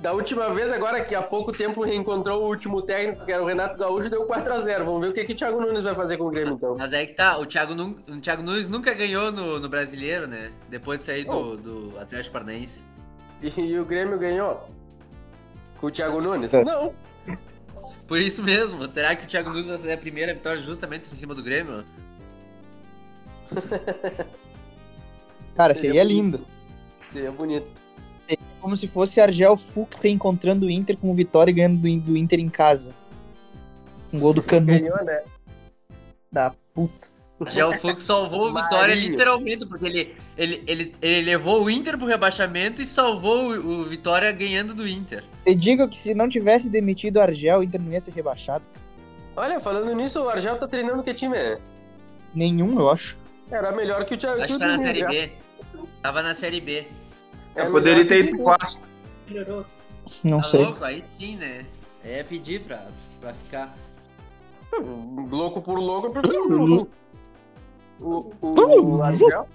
Da 0.00 0.14
última 0.14 0.48
vez, 0.54 0.72
agora 0.72 1.04
que 1.04 1.14
há 1.14 1.20
pouco 1.20 1.52
tempo 1.52 1.82
reencontrou 1.82 2.42
o 2.42 2.48
último 2.48 2.80
técnico, 2.80 3.22
que 3.22 3.30
era 3.30 3.42
o 3.42 3.46
Renato 3.46 3.76
Gaúcho, 3.78 4.08
deu 4.08 4.26
4x0. 4.26 4.78
Vamos 4.78 5.02
ver 5.02 5.08
o 5.08 5.12
que, 5.12 5.24
que 5.24 5.34
o 5.34 5.36
Thiago 5.36 5.60
Nunes 5.60 5.82
vai 5.82 5.94
fazer 5.94 6.16
com 6.16 6.24
o 6.24 6.30
Grêmio, 6.30 6.54
então. 6.54 6.74
Mas 6.74 6.94
aí 6.94 7.06
que 7.06 7.12
tá, 7.12 7.36
o 7.36 7.44
Thiago, 7.44 7.74
o 8.08 8.18
Thiago 8.18 8.42
Nunes 8.42 8.70
nunca 8.70 8.94
ganhou 8.94 9.30
no, 9.30 9.60
no 9.60 9.68
brasileiro, 9.68 10.26
né? 10.26 10.52
Depois 10.70 11.00
de 11.00 11.04
sair 11.04 11.24
do, 11.24 11.54
do 11.58 11.98
Atlético 11.98 12.32
Paranaense. 12.32 12.80
E, 13.42 13.78
o 13.78 13.84
Grêmio 13.84 14.18
ganhou? 14.18 14.70
Com 15.78 15.88
o 15.88 15.90
Thiago 15.90 16.18
Nunes? 16.18 16.54
É. 16.54 16.64
Não. 16.64 16.94
Por 18.08 18.18
isso 18.18 18.42
mesmo, 18.42 18.88
será 18.88 19.14
que 19.14 19.24
o 19.24 19.28
Thiago 19.28 19.50
Nunes 19.50 19.66
vai 19.66 19.76
fazer 19.76 19.92
a 19.92 19.98
primeira 19.98 20.32
vitória 20.32 20.62
justamente 20.62 21.14
em 21.14 21.18
cima 21.18 21.34
do 21.34 21.42
Grêmio? 21.42 21.84
Cara, 25.54 25.74
Seria 25.74 25.90
seria 25.90 26.04
lindo. 26.04 26.40
Seria 27.10 27.30
bonito. 27.30 27.66
Como 28.60 28.76
se 28.76 28.86
fosse 28.86 29.20
Argel 29.20 29.56
Fux 29.56 29.98
reencontrando 30.00 30.66
o 30.66 30.70
Inter 30.70 30.96
com 30.96 31.10
o 31.10 31.14
Vitória 31.14 31.50
e 31.50 31.54
ganhando 31.54 31.80
do, 31.80 32.16
Inter 32.16 32.38
em 32.38 32.48
casa. 32.48 32.92
Um 34.12 34.18
gol 34.18 34.34
do 34.34 34.42
Canu 34.42 34.66
Ganhou, 34.66 35.04
né? 35.04 35.22
da 36.30 36.52
puta. 36.74 37.08
Já 37.46 37.66
o 37.66 37.78
Fux 37.78 38.02
salvou 38.02 38.48
o 38.48 38.52
Marinho. 38.52 38.70
Vitória 38.70 38.94
literalmente, 38.94 39.66
porque 39.66 39.86
ele, 39.86 40.14
ele, 40.36 40.62
ele, 40.66 40.92
ele 41.00 41.22
levou 41.22 41.64
o 41.64 41.70
Inter 41.70 41.96
pro 41.96 42.06
rebaixamento 42.06 42.82
e 42.82 42.86
salvou 42.86 43.52
o, 43.52 43.80
o 43.80 43.84
Vitória 43.84 44.30
ganhando 44.30 44.74
do 44.74 44.86
Inter. 44.86 45.24
Eu 45.46 45.54
digo 45.54 45.88
que 45.88 45.96
se 45.96 46.12
não 46.12 46.28
tivesse 46.28 46.68
demitido 46.68 47.16
o 47.16 47.20
Argel, 47.20 47.60
o 47.60 47.62
Inter 47.62 47.80
não 47.80 47.92
ia 47.92 48.00
ser 48.00 48.12
rebaixado. 48.12 48.64
Olha, 49.34 49.58
falando 49.58 49.94
nisso, 49.94 50.20
o 50.22 50.28
Argel 50.28 50.58
tá 50.58 50.68
treinando 50.68 51.02
que 51.02 51.14
time 51.14 51.36
é? 51.36 51.58
Nenhum, 52.34 52.78
eu 52.78 52.90
acho. 52.90 53.16
Era 53.50 53.72
melhor 53.72 54.04
que 54.04 54.14
o 54.14 54.18
Thiago. 54.18 54.42
Acho 54.42 54.52
que 54.52 54.58
tá 54.58 54.68
na 54.68 54.78
Série 54.78 55.00
já. 55.00 55.08
B. 55.08 55.30
Tava 56.02 56.22
na 56.22 56.34
Série 56.34 56.60
B. 56.60 56.86
É 57.62 57.66
Eu 57.66 57.70
poderia 57.72 58.04
melhor 58.04 58.08
ter 58.08 58.24
ido 58.24 58.36
pro 58.36 58.44
clássico. 58.44 58.86
Melhorou. 59.28 59.66
Não 60.24 60.38
Tá 60.38 60.44
sei. 60.44 60.64
louco? 60.64 60.84
Aí 60.84 61.02
sim, 61.06 61.36
né? 61.36 61.66
É 62.04 62.22
pedir 62.22 62.60
pra, 62.62 62.86
pra 63.20 63.32
ficar. 63.34 63.76
Louco 65.30 65.60
por 65.60 65.78
louco, 65.78 66.06
eu 66.08 66.10
prefiro 66.12 66.44
o 66.62 66.66
louco. 66.66 66.90
O, 68.00 68.32
o, 68.40 68.96
o 68.96 69.02
Argel. 69.02 69.48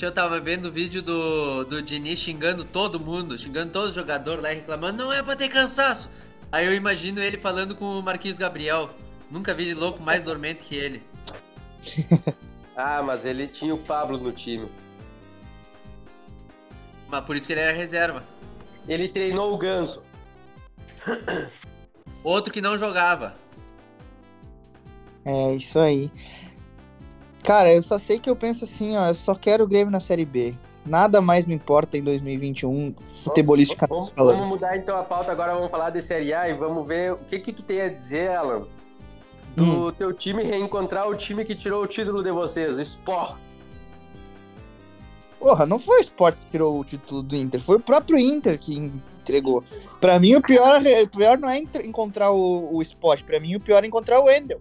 Eu 0.00 0.12
tava 0.12 0.38
vendo 0.38 0.66
o 0.66 0.70
vídeo 0.72 1.00
do, 1.02 1.64
do 1.64 1.80
Diniz 1.80 2.18
xingando 2.18 2.64
todo 2.66 3.00
mundo, 3.00 3.38
xingando 3.38 3.72
todo 3.72 3.92
jogador 3.92 4.42
lá 4.42 4.52
e 4.52 4.56
reclamando, 4.56 5.02
não 5.04 5.12
é 5.12 5.22
pra 5.22 5.34
ter 5.34 5.48
cansaço. 5.48 6.08
Aí 6.52 6.66
eu 6.66 6.74
imagino 6.74 7.18
ele 7.20 7.38
falando 7.38 7.74
com 7.74 7.98
o 7.98 8.02
Marquinhos 8.02 8.36
Gabriel. 8.38 8.90
Nunca 9.30 9.54
vi 9.54 9.72
louco 9.74 10.02
mais 10.02 10.22
dormente 10.22 10.62
que 10.64 10.74
ele. 10.76 11.02
Ah, 12.76 13.02
mas 13.02 13.24
ele 13.24 13.46
tinha 13.46 13.74
o 13.74 13.78
Pablo 13.78 14.18
no 14.18 14.32
time. 14.32 14.68
Mas 17.08 17.24
por 17.24 17.36
isso 17.36 17.46
que 17.46 17.52
ele 17.52 17.60
era 17.60 17.72
reserva. 17.72 18.22
Ele 18.86 19.08
treinou 19.08 19.54
o 19.54 19.58
Ganso. 19.58 20.02
Outro 22.22 22.52
que 22.52 22.60
não 22.60 22.76
jogava. 22.76 23.34
É, 25.24 25.54
isso 25.54 25.78
aí. 25.78 26.10
Cara, 27.42 27.72
eu 27.72 27.82
só 27.82 27.98
sei 27.98 28.18
que 28.18 28.28
eu 28.28 28.36
penso 28.36 28.64
assim, 28.64 28.96
ó, 28.96 29.08
eu 29.08 29.14
só 29.14 29.34
quero 29.34 29.64
o 29.64 29.66
Grêmio 29.66 29.90
na 29.90 30.00
Série 30.00 30.24
B. 30.24 30.54
Nada 30.84 31.20
mais 31.20 31.46
me 31.46 31.54
importa 31.54 31.96
em 31.98 32.02
2021, 32.02 32.94
futebolisticamente 33.00 33.92
Vamos, 33.92 34.12
falando. 34.12 34.36
vamos 34.38 34.48
mudar 34.50 34.76
então 34.76 34.96
a 34.96 35.02
pauta 35.02 35.32
agora, 35.32 35.54
vamos 35.54 35.70
falar 35.70 35.90
de 35.90 36.00
Série 36.00 36.32
A 36.32 36.48
e 36.48 36.54
vamos 36.54 36.86
ver 36.86 37.12
o 37.12 37.18
que 37.18 37.40
que 37.40 37.52
tu 37.52 37.62
tem 37.62 37.80
a 37.82 37.88
dizer, 37.88 38.30
Alan, 38.30 38.66
do 39.56 39.92
teu 39.92 40.12
time 40.12 40.42
reencontrar 40.42 41.08
o 41.08 41.14
time 41.16 41.44
que 41.44 41.54
tirou 41.54 41.82
o 41.82 41.86
título 41.86 42.22
de 42.22 42.30
vocês, 42.30 42.74
o 42.74 42.80
Sport. 42.80 43.36
Porra, 45.38 45.66
não 45.66 45.78
foi 45.78 45.98
o 45.98 46.00
Sport 46.02 46.36
que 46.36 46.50
tirou 46.50 46.78
o 46.78 46.84
título 46.84 47.22
do 47.22 47.36
Inter, 47.36 47.60
foi 47.60 47.76
o 47.76 47.80
próprio 47.80 48.18
Inter 48.18 48.58
que 48.58 48.76
entregou. 48.76 49.64
Pra 50.00 50.18
mim, 50.18 50.34
o 50.34 50.42
pior, 50.42 50.80
o 50.80 51.08
pior 51.08 51.38
não 51.38 51.48
é 51.48 51.58
encontrar 51.58 52.30
o, 52.30 52.76
o 52.76 52.82
Sport, 52.82 53.24
pra 53.24 53.40
mim, 53.40 53.56
o 53.56 53.60
pior 53.60 53.82
é 53.82 53.86
encontrar 53.86 54.20
o 54.20 54.24
Wendel. 54.24 54.60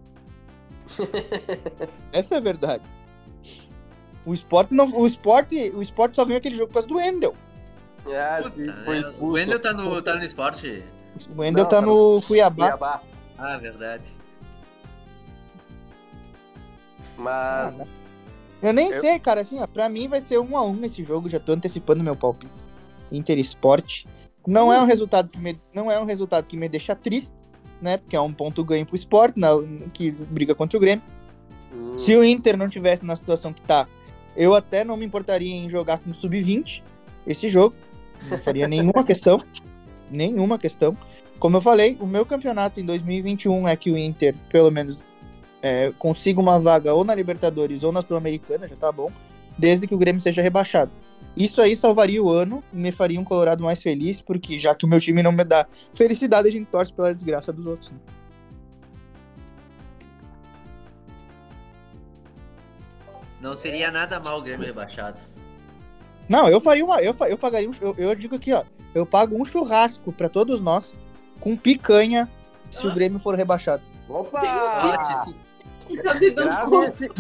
Essa 2.12 2.36
é 2.36 2.38
a 2.38 2.42
verdade. 2.42 2.84
O 4.26 4.34
Sport 4.34 4.72
não, 4.72 4.86
o 4.98 5.06
Sport, 5.06 5.52
o 5.74 5.82
Sport 5.82 6.16
só 6.16 6.26
ganhou 6.26 6.38
aquele 6.38 6.56
jogo 6.56 6.68
por 6.68 6.76
causa 6.76 6.88
do 6.88 6.96
Wendel. 6.96 7.36
Ah, 8.08 8.38
Puta, 8.38 8.50
sim, 8.52 8.72
foi 8.84 8.98
O 8.98 9.02
expulso. 9.02 9.34
Wendel 9.34 9.60
tá 9.60 9.74
no, 9.74 10.02
tá 10.02 10.16
no 10.16 10.24
esporte. 10.24 10.84
O 11.36 11.42
Wendel 11.42 11.64
Não, 11.64 11.70
tá 11.70 11.78
tá 11.78 11.82
no 11.82 12.22
Cuiabá. 12.28 12.66
Cuiabá. 12.72 13.02
Ah, 13.38 13.58
verdade. 13.58 14.04
Mas? 17.18 17.76
Eu 18.62 18.74
nem 18.74 18.90
Eu- 18.90 19.02
sei, 19.02 19.20
cara, 19.20 19.42
assim, 19.42 19.60
ó, 19.60 19.68
pra 19.68 19.88
mim 19.90 20.08
vai 20.08 20.20
ser 20.22 20.40
um 20.40 20.58
a 20.58 20.66
um 20.66 20.84
esse 20.84 21.04
jogo, 21.04 21.30
já 21.30 21.40
tô 21.40 21.52
antecipando 21.54 22.04
meu 22.04 22.16
palpite. 22.16 22.52
Inter 23.12 23.38
Sport. 23.40 24.06
Não 24.48 24.72
é 24.72 24.82
um 24.82 24.86
resultado 24.86 25.30
que 25.30 25.40
me, 25.40 25.60
não 25.74 25.92
é 25.92 26.00
um 26.00 26.06
resultado 26.06 26.46
que 26.46 26.56
me 26.58 26.68
deixa 26.70 26.96
triste, 26.96 27.34
né? 27.82 27.98
Porque 27.98 28.16
é 28.16 28.22
um 28.22 28.32
ponto 28.32 28.64
ganho 28.64 28.86
pro 28.86 28.96
Sport, 28.96 29.36
na, 29.36 29.50
que 29.94 30.12
briga 30.12 30.54
contra 30.56 30.78
o 30.78 30.80
Grêmio. 30.82 31.04
hum, 31.74 31.98
Se 31.98 32.16
o 32.16 32.24
Inter 32.24 32.58
não 32.58 32.70
tivesse 32.70 33.06
na 33.06 33.16
situação 33.16 33.52
que 33.54 33.62
tá, 33.62 33.88
eu 34.36 34.54
até 34.54 34.84
não 34.84 34.98
me 34.98 35.06
importaria 35.06 35.54
em 35.56 35.70
jogar 35.70 35.98
com 36.00 36.14
sub-20 36.14 36.82
esse 37.26 37.48
jogo. 37.50 37.76
Não 38.30 38.38
faria 38.38 38.68
nenhuma 38.68 39.04
questão. 39.06 39.42
Nenhuma 40.12 40.58
questão. 40.60 40.96
Como 41.40 41.58
eu 41.58 41.62
falei, 41.62 41.98
o 42.00 42.06
meu 42.06 42.26
campeonato 42.26 42.80
em 42.80 42.86
2021 42.86 43.68
é 43.68 43.76
que 43.76 43.92
o 43.92 43.98
Inter, 43.98 44.36
pelo 44.50 44.72
menos, 44.72 45.00
é, 45.66 45.92
consiga 45.98 46.40
uma 46.40 46.60
vaga 46.60 46.94
ou 46.94 47.04
na 47.04 47.16
Libertadores 47.16 47.84
ou 47.84 47.92
na 47.92 48.04
Sul-Americana, 48.04 48.68
já 48.68 48.76
tá 48.76 48.92
bom, 48.92 49.12
desde 49.58 49.88
que 49.88 49.96
o 49.96 49.98
Grêmio 49.98 50.22
seja 50.22 50.40
rebaixado. 50.40 50.92
Isso 51.36 51.60
aí 51.60 51.76
salvaria 51.76 52.22
o 52.22 52.30
ano 52.30 52.64
e 52.72 52.78
me 52.78 52.92
faria 52.92 53.20
um 53.20 53.24
Colorado 53.24 53.64
mais 53.64 53.82
feliz, 53.82 54.22
porque 54.22 54.60
já 54.60 54.76
que 54.76 54.86
o 54.86 54.88
meu 54.88 55.00
time 55.02 55.24
não 55.24 55.32
me 55.32 55.44
dá 55.44 55.66
felicidade, 55.96 56.48
a 56.48 56.52
gente 56.52 56.68
torce 56.68 56.94
pela 56.94 57.16
desgraça 57.16 57.52
dos 57.52 57.66
outros. 57.66 57.90
né? 57.90 57.98
Não 63.42 63.56
seria 63.56 63.90
nada 63.90 64.20
mal 64.20 64.38
o 64.38 64.44
Grêmio 64.44 64.68
rebaixado. 64.68 65.18
Não, 66.30 66.48
eu 66.48 66.62
faria 66.62 66.86
uma. 66.86 67.02
Eu, 67.02 67.16
eu 67.28 67.38
pagaria 67.40 67.68
um. 67.68 67.74
Eu, 67.82 67.96
eu 67.98 68.16
digo 68.16 68.36
aqui, 68.36 68.54
ó. 68.54 68.64
Eu 68.94 69.04
pago 69.04 69.36
um 69.36 69.44
churrasco 69.44 70.12
pra 70.12 70.30
todos 70.30 70.62
nós 70.62 70.94
com 71.40 71.58
picanha 71.58 72.30
se 72.70 72.86
o 72.86 72.94
Grêmio 72.94 73.20
for 73.20 73.34
rebaixado. 73.34 73.82
Opa! 74.08 74.42
Bote 74.82 75.24
sim, 75.26 75.45
Tá 76.04 76.68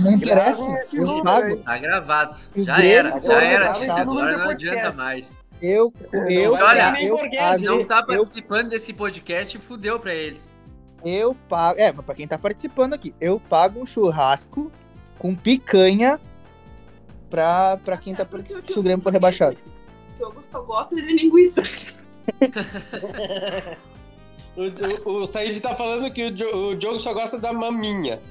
Não 0.01 0.11
interessa, 0.11 0.71
esse 0.81 0.97
eu 0.97 1.05
número 1.05 1.23
pago. 1.23 1.57
Tá 1.57 1.77
gravado. 1.77 2.37
Já 2.55 2.77
Grêmio 2.77 2.97
era, 2.97 3.19
já 3.21 3.41
era. 3.41 3.73
rebaixado. 3.73 4.11
Agora 4.11 4.37
não 4.37 4.49
adianta 4.49 4.91
mais. 4.93 5.35
Eu, 5.61 5.93
eu, 6.29 6.53
Olha, 6.53 7.01
eu, 7.01 7.17
pago, 7.17 7.63
Não 7.63 7.85
tá 7.85 7.99
eu, 8.09 8.17
participando 8.17 8.69
desse 8.69 8.91
podcast, 8.91 9.57
fudeu 9.59 9.99
pra 9.99 10.13
eles. 10.13 10.51
eu 11.03 11.35
pago. 11.47 11.79
É, 11.79 11.91
mas 11.91 12.05
pra 12.05 12.15
quem 12.15 12.27
tá 12.27 12.37
participando 12.37 12.93
aqui, 12.93 13.15
eu 13.21 13.39
pago 13.39 13.79
um 13.79 13.85
churrasco 13.85 14.71
com 15.17 15.33
picanha 15.35 16.19
pra, 17.29 17.77
pra 17.77 17.97
quem 17.97 18.13
tá 18.13 18.25
participando. 18.25 18.71
Se 18.73 18.79
o 18.79 18.83
Grêmio 18.83 19.01
for 19.03 19.13
rebaixado. 19.13 19.57
O 20.15 20.17
jogo 20.17 20.41
só 20.43 20.61
gosta 20.61 20.95
de 20.95 21.01
linguiça. 21.01 21.61
O, 24.55 25.09
o, 25.09 25.21
o 25.23 25.25
Said 25.27 25.59
tá 25.59 25.75
falando 25.75 26.09
que 26.09 26.23
o, 26.23 26.69
o 26.69 26.75
Diogo 26.77 26.97
só 26.97 27.13
gosta 27.13 27.37
da 27.37 27.51
maminha. 27.51 28.21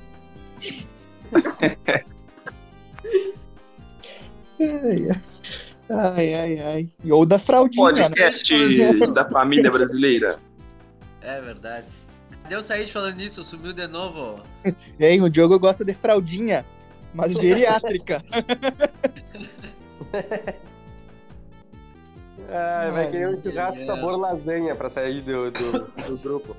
Ai, 4.60 5.08
ai, 5.88 6.34
ai. 6.34 6.60
ai. 6.60 6.88
E 7.02 7.12
Ou 7.12 7.26
da 7.26 7.38
fraldinha, 7.38 7.92
né? 7.92 8.02
Podcast 8.08 9.06
da 9.12 9.28
família 9.28 9.70
brasileira. 9.70 10.38
É 11.20 11.40
verdade. 11.40 11.86
Cadê 12.42 12.56
o 12.56 12.62
Said 12.62 12.92
falando 12.92 13.16
nisso? 13.16 13.44
Sumiu 13.44 13.72
de 13.72 13.86
novo. 13.86 14.42
Hein, 15.00 15.22
o 15.22 15.30
Diogo 15.30 15.58
gosta 15.58 15.84
de 15.84 15.94
fraldinha, 15.94 16.64
mas 17.12 17.34
geriátrica. 17.34 18.22
Ah, 22.50 22.90
vai 22.92 23.06
Ai, 23.06 23.10
querer 23.10 23.28
um 23.28 23.42
churrasco 23.42 23.80
sabor 23.82 24.16
lasanha 24.16 24.76
pra 24.76 24.90
sair 24.90 25.22
do, 25.22 25.50
do, 25.50 25.72
do 26.06 26.18
grupo. 26.18 26.54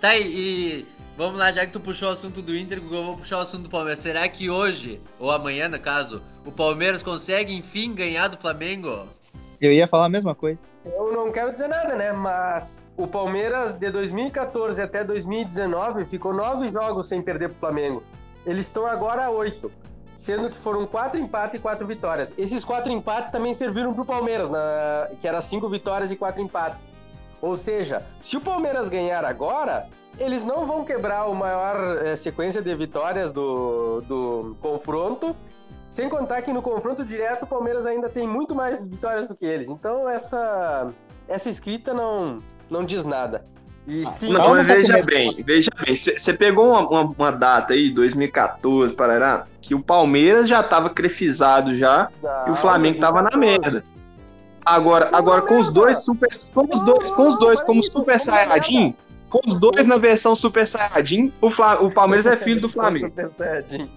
Tá 0.00 0.10
aí, 0.10 0.22
e 0.22 0.86
vamos 1.16 1.38
lá, 1.38 1.52
já 1.52 1.66
que 1.66 1.72
tu 1.72 1.80
puxou 1.80 2.08
o 2.08 2.12
assunto 2.12 2.42
do 2.42 2.56
Inter, 2.56 2.78
eu 2.78 3.04
vou 3.04 3.16
puxar 3.16 3.38
o 3.38 3.42
assunto 3.42 3.64
do 3.64 3.70
Palmeiras. 3.70 3.98
Será 3.98 4.28
que 4.28 4.50
hoje, 4.50 5.00
ou 5.18 5.30
amanhã 5.30 5.68
no 5.68 5.78
caso, 5.80 6.22
o 6.44 6.52
Palmeiras 6.52 7.02
consegue 7.02 7.54
enfim 7.54 7.94
ganhar 7.94 8.28
do 8.28 8.36
Flamengo? 8.36 9.08
Eu 9.60 9.72
ia 9.72 9.86
falar 9.86 10.06
a 10.06 10.10
mesma 10.10 10.34
coisa. 10.34 10.64
Eu 10.84 11.12
não 11.12 11.32
quero 11.32 11.52
dizer 11.52 11.68
nada, 11.68 11.94
né? 11.94 12.12
Mas 12.12 12.82
o 12.96 13.06
Palmeiras 13.06 13.72
de 13.78 13.90
2014 13.90 14.80
até 14.80 15.02
2019 15.02 16.04
ficou 16.04 16.34
nove 16.34 16.68
jogos 16.68 17.06
sem 17.06 17.22
perder 17.22 17.48
pro 17.48 17.58
Flamengo. 17.58 18.02
Eles 18.44 18.66
estão 18.66 18.86
agora 18.86 19.24
a 19.24 19.30
oito, 19.30 19.72
sendo 20.14 20.50
que 20.50 20.58
foram 20.58 20.86
quatro 20.86 21.18
empates 21.18 21.58
e 21.58 21.62
quatro 21.62 21.86
vitórias. 21.86 22.34
Esses 22.36 22.64
quatro 22.64 22.92
empates 22.92 23.32
também 23.32 23.54
serviram 23.54 23.94
pro 23.94 24.04
Palmeiras, 24.04 24.50
na... 24.50 25.08
que 25.18 25.26
era 25.26 25.40
cinco 25.40 25.68
vitórias 25.68 26.10
e 26.10 26.16
quatro 26.16 26.42
empates. 26.42 26.92
Ou 27.40 27.56
seja, 27.56 28.02
se 28.20 28.36
o 28.36 28.40
Palmeiras 28.40 28.88
ganhar 28.88 29.24
agora, 29.24 29.86
eles 30.18 30.44
não 30.44 30.66
vão 30.66 30.84
quebrar 30.84 31.22
a 31.22 31.28
maior 31.34 31.98
eh, 32.04 32.16
sequência 32.16 32.62
de 32.62 32.74
vitórias 32.74 33.32
do, 33.32 34.00
do 34.02 34.56
confronto. 34.60 35.34
Sem 35.90 36.08
contar 36.08 36.42
que 36.42 36.52
no 36.52 36.60
confronto 36.60 37.04
direto 37.04 37.44
o 37.44 37.46
Palmeiras 37.46 37.86
ainda 37.86 38.08
tem 38.08 38.26
muito 38.26 38.54
mais 38.54 38.84
vitórias 38.84 39.28
do 39.28 39.34
que 39.36 39.44
eles. 39.46 39.68
Então 39.68 40.08
essa, 40.08 40.88
essa 41.28 41.48
escrita 41.48 41.94
não, 41.94 42.40
não 42.68 42.84
diz 42.84 43.04
nada. 43.04 43.44
E 43.86 44.06
sim, 44.06 44.32
Não, 44.32 44.50
mas 44.50 44.66
veja 44.66 45.02
bem, 45.04 45.42
veja 45.44 45.70
bem. 45.84 45.94
Você 45.94 46.32
pegou 46.32 46.70
uma, 46.70 46.80
uma- 46.88 47.14
uma 47.18 47.30
data 47.30 47.74
aí, 47.74 47.90
2014, 47.90 48.94
parará, 48.94 49.44
que 49.60 49.74
o 49.74 49.82
Palmeiras 49.82 50.48
já 50.48 50.62
tava 50.62 50.88
crefizado 50.90 51.74
já 51.74 52.08
e 52.46 52.50
o 52.50 52.56
Flamengo 52.56 52.98
tava 52.98 53.20
na 53.22 53.36
merda. 53.36 53.84
Agora, 54.64 55.10
Não, 55.10 55.18
agora 55.18 55.42
com 55.42 55.60
os 55.60 55.70
dois 55.70 55.98
super, 56.02 56.30
com 56.54 56.66
os 56.74 56.80
dois, 56.82 57.10
com 57.10 57.28
os 57.28 57.38
dois 57.38 57.60
como 57.60 57.82
super 57.82 58.18
saiyajin, 58.18 58.94
com 59.42 59.50
os 59.50 59.58
dois 59.58 59.84
na 59.86 59.96
versão 59.96 60.34
super 60.34 60.66
saiyajin, 60.66 61.32
o, 61.40 61.50
Fla- 61.50 61.80
o 61.82 61.90
Palmeiras 61.92 62.26
é 62.26 62.36
filho 62.36 62.60
do 62.60 62.68
Flamengo. 62.68 63.06
Super 63.08 63.30
Saiyajin. 63.34 63.90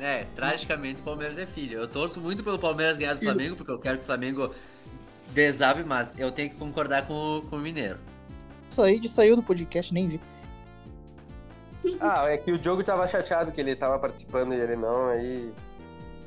É, 0.00 0.26
tragicamente 0.36 1.00
o 1.00 1.04
Palmeiras 1.04 1.38
é 1.38 1.46
filho. 1.46 1.78
Eu 1.78 1.88
torço 1.88 2.20
muito 2.20 2.42
pelo 2.44 2.58
Palmeiras 2.58 2.98
ganhar 2.98 3.14
do 3.14 3.20
Flamengo, 3.20 3.56
porque 3.56 3.72
eu 3.72 3.78
quero 3.78 3.96
que 3.98 4.02
o 4.02 4.06
Flamengo 4.06 4.50
desabe, 5.30 5.82
mas 5.84 6.18
eu 6.18 6.30
tenho 6.30 6.50
que 6.50 6.56
concordar 6.56 7.06
com, 7.06 7.38
o- 7.38 7.42
com 7.42 7.56
o 7.56 7.58
Mineiro. 7.58 7.98
Saí, 8.70 9.06
saiu 9.08 9.36
do 9.36 9.42
podcast, 9.42 9.94
nem 9.94 10.08
vi. 10.08 10.20
Ah, 12.00 12.24
é 12.30 12.36
que 12.38 12.50
o 12.50 12.58
Diogo 12.58 12.82
tava 12.82 13.06
chateado 13.06 13.52
que 13.52 13.60
ele 13.60 13.76
tava 13.76 13.98
participando 13.98 14.54
e 14.54 14.56
ele 14.60 14.74
não, 14.74 15.06
aí 15.08 15.52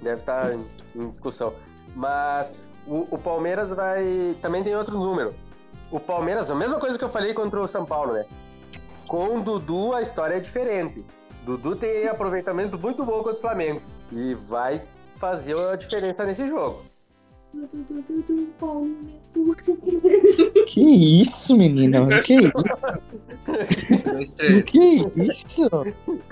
deve 0.03 0.21
estar 0.21 0.53
em, 0.53 0.63
em 0.95 1.09
discussão. 1.09 1.51
Mas 1.95 2.53
o, 2.85 3.07
o 3.09 3.17
Palmeiras 3.17 3.69
vai. 3.69 4.35
Também 4.41 4.63
tem 4.63 4.75
outro 4.75 4.97
número. 4.99 5.33
O 5.91 5.99
Palmeiras, 5.99 6.51
a 6.51 6.55
mesma 6.55 6.79
coisa 6.79 6.97
que 6.97 7.03
eu 7.03 7.09
falei 7.09 7.33
contra 7.33 7.61
o 7.61 7.67
São 7.67 7.85
Paulo, 7.85 8.13
né? 8.13 8.25
Com 9.07 9.37
o 9.37 9.41
Dudu 9.41 9.93
a 9.93 10.01
história 10.01 10.35
é 10.35 10.39
diferente. 10.39 11.03
Dudu 11.45 11.75
tem 11.75 12.07
aproveitamento 12.07 12.77
muito 12.77 13.05
bom 13.05 13.23
contra 13.23 13.33
o 13.33 13.41
Flamengo. 13.41 13.81
E 14.11 14.33
vai 14.33 14.81
fazer 15.15 15.57
a 15.57 15.75
diferença 15.75 16.25
nesse 16.25 16.47
jogo. 16.47 16.83
Que 20.67 21.21
isso, 21.21 21.55
menina? 21.55 22.01
Mas 22.01 22.21
que 22.27 22.33
isso? 22.33 22.51
Que 24.65 24.95
isso? 25.15 25.69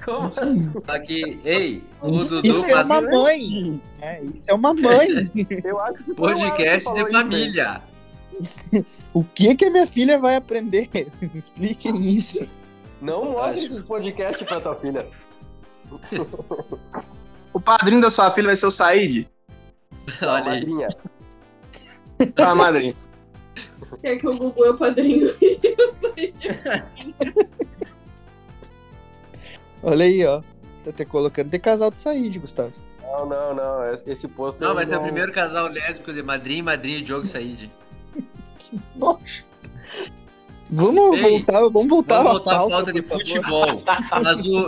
Como 0.03 0.29
Só 0.31 0.99
que, 0.99 1.39
ei, 1.45 1.81
o 2.01 2.11
Dudu 2.11 2.45
Isso 2.45 2.65
é 2.65 2.83
uma 2.83 3.01
mãe. 3.01 3.81
É, 4.01 4.21
isso 4.21 4.51
é 4.51 4.53
uma 4.53 4.73
mãe. 4.73 5.31
Eu 5.63 5.79
acho 5.79 6.03
que 6.03 6.13
podcast 6.13 6.93
de 6.93 6.99
isso 6.99 7.11
família. 7.11 7.81
O 9.15 9.23
que 9.23 9.55
que 9.55 9.63
a 9.63 9.69
minha 9.69 9.87
filha 9.87 10.19
vai 10.19 10.35
aprender? 10.35 10.89
Expliquem 11.33 12.05
isso. 12.05 12.45
Não 13.01 13.31
mostre 13.31 13.63
esse 13.63 13.81
podcast 13.81 14.43
pra 14.43 14.59
tua 14.59 14.75
filha. 14.75 15.07
O 17.53 17.61
padrinho 17.61 18.01
da 18.01 18.11
sua 18.11 18.29
filha 18.31 18.47
vai 18.47 18.57
ser 18.57 18.65
o 18.65 18.71
Said? 18.71 19.29
Olha 20.21 20.51
aí. 20.51 20.65
Madrinha. 20.65 20.89
Tá, 22.35 22.53
madrinha. 22.53 22.93
Quer 24.01 24.17
que 24.17 24.27
o 24.27 24.35
Gugu 24.35 24.65
é 24.65 24.71
o 24.71 24.77
padrinho? 24.77 25.33
Olha 29.81 30.03
aí, 30.03 30.25
ó. 30.25 30.41
Tá 30.83 30.89
até 30.89 31.05
colocando 31.05 31.49
de 31.49 31.59
casal 31.59 31.89
de 31.89 31.99
Said, 31.99 32.37
Gustavo. 32.37 32.73
Não, 33.01 33.25
não, 33.25 33.55
não. 33.55 33.93
Esse 33.93 34.27
posto. 34.27 34.61
Não, 34.61 34.75
vai 34.75 34.85
ser 34.85 34.97
o 34.97 35.01
primeiro 35.01 35.31
casal 35.31 35.67
lésbico 35.67 36.11
de 36.11 36.21
madrinha, 36.21 36.65
madrinha 36.65 36.97
e 36.97 37.01
Diogo 37.01 37.25
Said. 37.25 37.71
Nossa. 38.95 39.43
Vamos 40.69 41.17
Ei, 41.19 41.21
voltar, 41.21 41.59
vamos 41.69 41.87
voltar, 41.87 42.17
Vamos 42.23 42.31
voltar 42.33 42.51
à 42.51 42.55
pauta, 42.55 42.69
pauta 42.75 42.93
de 42.93 43.01
futebol. 43.03 43.65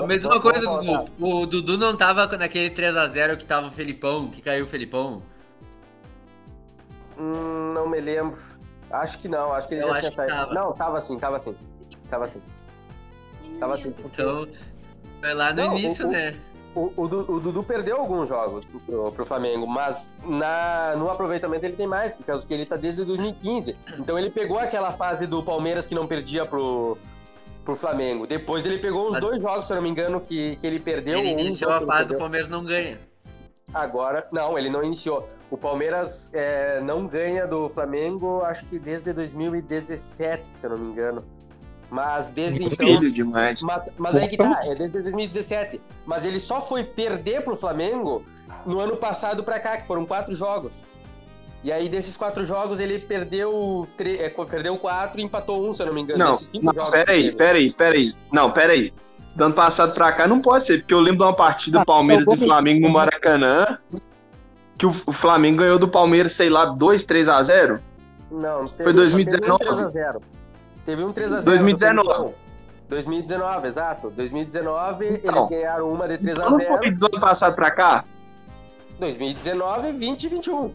Mas 0.07 0.25
o, 0.25 0.39
coisa. 0.41 0.59
Dudu. 0.59 1.05
O 1.19 1.45
Dudu 1.47 1.77
não 1.77 1.97
tava 1.97 2.27
naquele 2.37 2.69
3x0 2.69 3.35
que 3.37 3.45
tava 3.45 3.67
o 3.67 3.71
Felipão, 3.71 4.29
que 4.29 4.39
caiu 4.41 4.65
o 4.65 4.67
Felipão. 4.67 5.23
Hum, 7.17 7.71
não 7.73 7.89
me 7.89 7.99
lembro. 7.99 8.37
Acho 8.91 9.17
que 9.19 9.27
não, 9.27 9.51
acho 9.53 9.67
que 9.67 9.73
ele 9.73 9.83
Eu 9.83 9.87
já 9.87 9.93
acho 9.93 10.01
tinha 10.11 10.13
saído. 10.13 10.33
tava. 10.33 10.53
Não, 10.53 10.73
tava 10.73 11.01
sim, 11.01 11.17
tava 11.19 11.39
sim. 11.39 11.55
Tava 12.09 12.27
sim. 12.27 12.41
Tava 13.59 13.73
assim. 13.73 13.91
porque 13.91 14.21
Então, 14.21 14.47
foi 15.19 15.33
lá 15.33 15.51
no 15.51 15.65
Não, 15.65 15.77
início, 15.77 16.07
o- 16.07 16.11
né? 16.11 16.35
O, 16.77 16.93
o 16.95 17.07
Du- 17.07 17.25
o 17.31 17.39
Dudu 17.39 17.63
perdeu 17.63 17.97
alguns 17.97 18.29
jogos 18.29 18.63
pro, 18.85 19.11
pro 19.11 19.25
Flamengo, 19.25 19.65
mas 19.65 20.09
na, 20.23 20.95
no 20.95 21.09
aproveitamento 21.09 21.65
ele 21.65 21.75
tem 21.75 21.87
mais, 21.87 22.11
por 22.11 22.23
causa 22.25 22.45
que 22.45 22.53
ele 22.53 22.65
tá 22.67 22.75
desde 22.75 23.03
2015. 23.03 23.75
Então 23.97 24.17
ele 24.19 24.29
pegou 24.29 24.59
aquela 24.59 24.91
fase 24.91 25.25
do 25.25 25.41
Palmeiras 25.41 25.87
que 25.87 25.95
não 25.95 26.05
perdia 26.05 26.45
pro, 26.45 26.95
pro 27.65 27.75
Flamengo. 27.75 28.27
Depois 28.27 28.63
ele 28.65 28.77
pegou 28.77 29.07
uns 29.07 29.13
Mas- 29.13 29.21
dois 29.21 29.41
jogos, 29.41 29.65
se 29.65 29.73
eu 29.73 29.75
não 29.77 29.81
me 29.81 29.89
engano, 29.89 30.21
que, 30.21 30.55
que 30.57 30.67
ele 30.67 30.79
perdeu. 30.79 31.17
Ele 31.17 31.29
ou 31.31 31.35
um 31.35 31.39
iniciou 31.39 31.71
a 31.71 31.81
fase 31.81 32.09
do. 32.09 32.15
Palmeiras 32.17 32.47
não 32.49 32.63
ganha. 32.63 32.99
Agora, 33.73 34.27
não, 34.31 34.57
ele 34.57 34.69
não 34.69 34.83
iniciou. 34.83 35.27
O 35.49 35.57
Palmeiras 35.57 36.29
é, 36.33 36.79
não 36.81 37.07
ganha 37.07 37.47
do 37.47 37.69
Flamengo, 37.69 38.41
acho 38.43 38.65
que 38.65 38.77
desde 38.77 39.11
2017, 39.13 40.43
se 40.59 40.65
eu 40.65 40.69
não 40.69 40.77
me 40.77 40.91
engano. 40.91 41.23
Mas 41.89 42.27
desde 42.27 42.61
então. 42.63 42.75
Filho 42.77 43.11
demais. 43.11 43.61
Mas, 43.61 43.89
mas 43.97 44.15
aí 44.15 44.27
que 44.27 44.37
tá, 44.37 44.61
é 44.65 44.75
desde 44.75 45.01
2017. 45.01 45.81
Mas 46.05 46.25
ele 46.25 46.39
só 46.39 46.59
foi 46.59 46.83
perder 46.83 47.41
pro 47.43 47.55
Flamengo 47.55 48.23
no 48.65 48.79
ano 48.79 48.97
passado 48.97 49.43
pra 49.43 49.59
cá, 49.59 49.77
que 49.77 49.87
foram 49.87 50.05
quatro 50.05 50.35
jogos. 50.35 50.73
E 51.63 51.71
aí, 51.71 51.89
desses 51.89 52.15
quatro 52.15 52.45
jogos, 52.45 52.79
ele 52.79 52.99
perdeu, 52.99 53.87
tre- 53.97 54.17
é, 54.17 54.29
perdeu 54.29 54.77
quatro 54.77 55.19
e 55.19 55.23
empatou 55.23 55.67
um, 55.67 55.73
se 55.73 55.81
eu 55.81 55.87
não 55.87 55.93
me 55.93 56.01
engano. 56.01 56.19
Não, 56.19 56.37
não, 56.61 56.73
jogos 56.73 56.91
peraí, 56.91 57.31
peraí, 57.35 57.71
peraí. 57.73 58.15
Não, 58.31 58.51
peraí. 58.51 58.93
Do 59.35 59.45
ano 59.45 59.53
passado 59.53 59.93
pra 59.93 60.11
cá 60.11 60.27
não 60.27 60.41
pode 60.41 60.65
ser, 60.65 60.79
porque 60.79 60.93
eu 60.93 60.99
lembro 60.99 61.19
de 61.19 61.23
uma 61.23 61.33
partida 61.35 61.81
Ah, 61.81 61.85
Palmeiras 61.85 62.27
não, 62.27 62.35
e 62.35 62.37
Flamengo 62.37 62.87
no 62.87 62.93
Maracanã, 62.93 63.77
que 64.77 64.85
o, 64.85 64.93
Flamengo 64.93 65.59
ganhou 65.59 65.79
do 65.79 65.87
Palmeiras, 65.87 66.33
sei 66.33 66.49
lá, 66.49 66.65
2, 66.65 67.03
3 67.05 67.27
a 67.29 67.41
0 67.43 67.79
Não, 68.31 68.67
teve, 68.67 68.83
Foi 68.83 68.93
2019. 68.93 69.57
Teve 69.59 69.71
um 69.71 69.75
3x0. 69.91 70.21
Teve 70.87 71.03
um 71.03 71.11
3x0. 71.11 71.43
2019. 71.43 72.33
2019, 72.87 73.67
exato. 73.67 74.09
2019, 74.09 75.05
Então. 75.05 75.35
eles 75.35 75.49
ganharam 75.49 75.91
uma 75.91 76.07
de 76.07 76.13
Então 76.13 76.49
não 76.49 76.61
foi 76.61 76.77
3x0. 76.77 76.97
do 76.97 77.05
ano 77.07 77.19
passado 77.19 77.55
pra 77.55 77.69
cá? 77.69 78.05
2019, 78.97 79.91
20 79.91 80.23
e 80.23 80.27
21. 80.29 80.71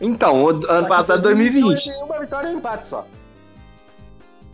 Então, 0.00 0.46
ano 0.46 0.86
passado, 0.86 1.22
2022 1.22 1.84
2020. 1.84 1.84
Tem 1.92 2.02
uma 2.04 2.20
vitória 2.20 2.48
e 2.50 2.54
um 2.54 2.58
empate 2.58 2.86
só. 2.86 3.04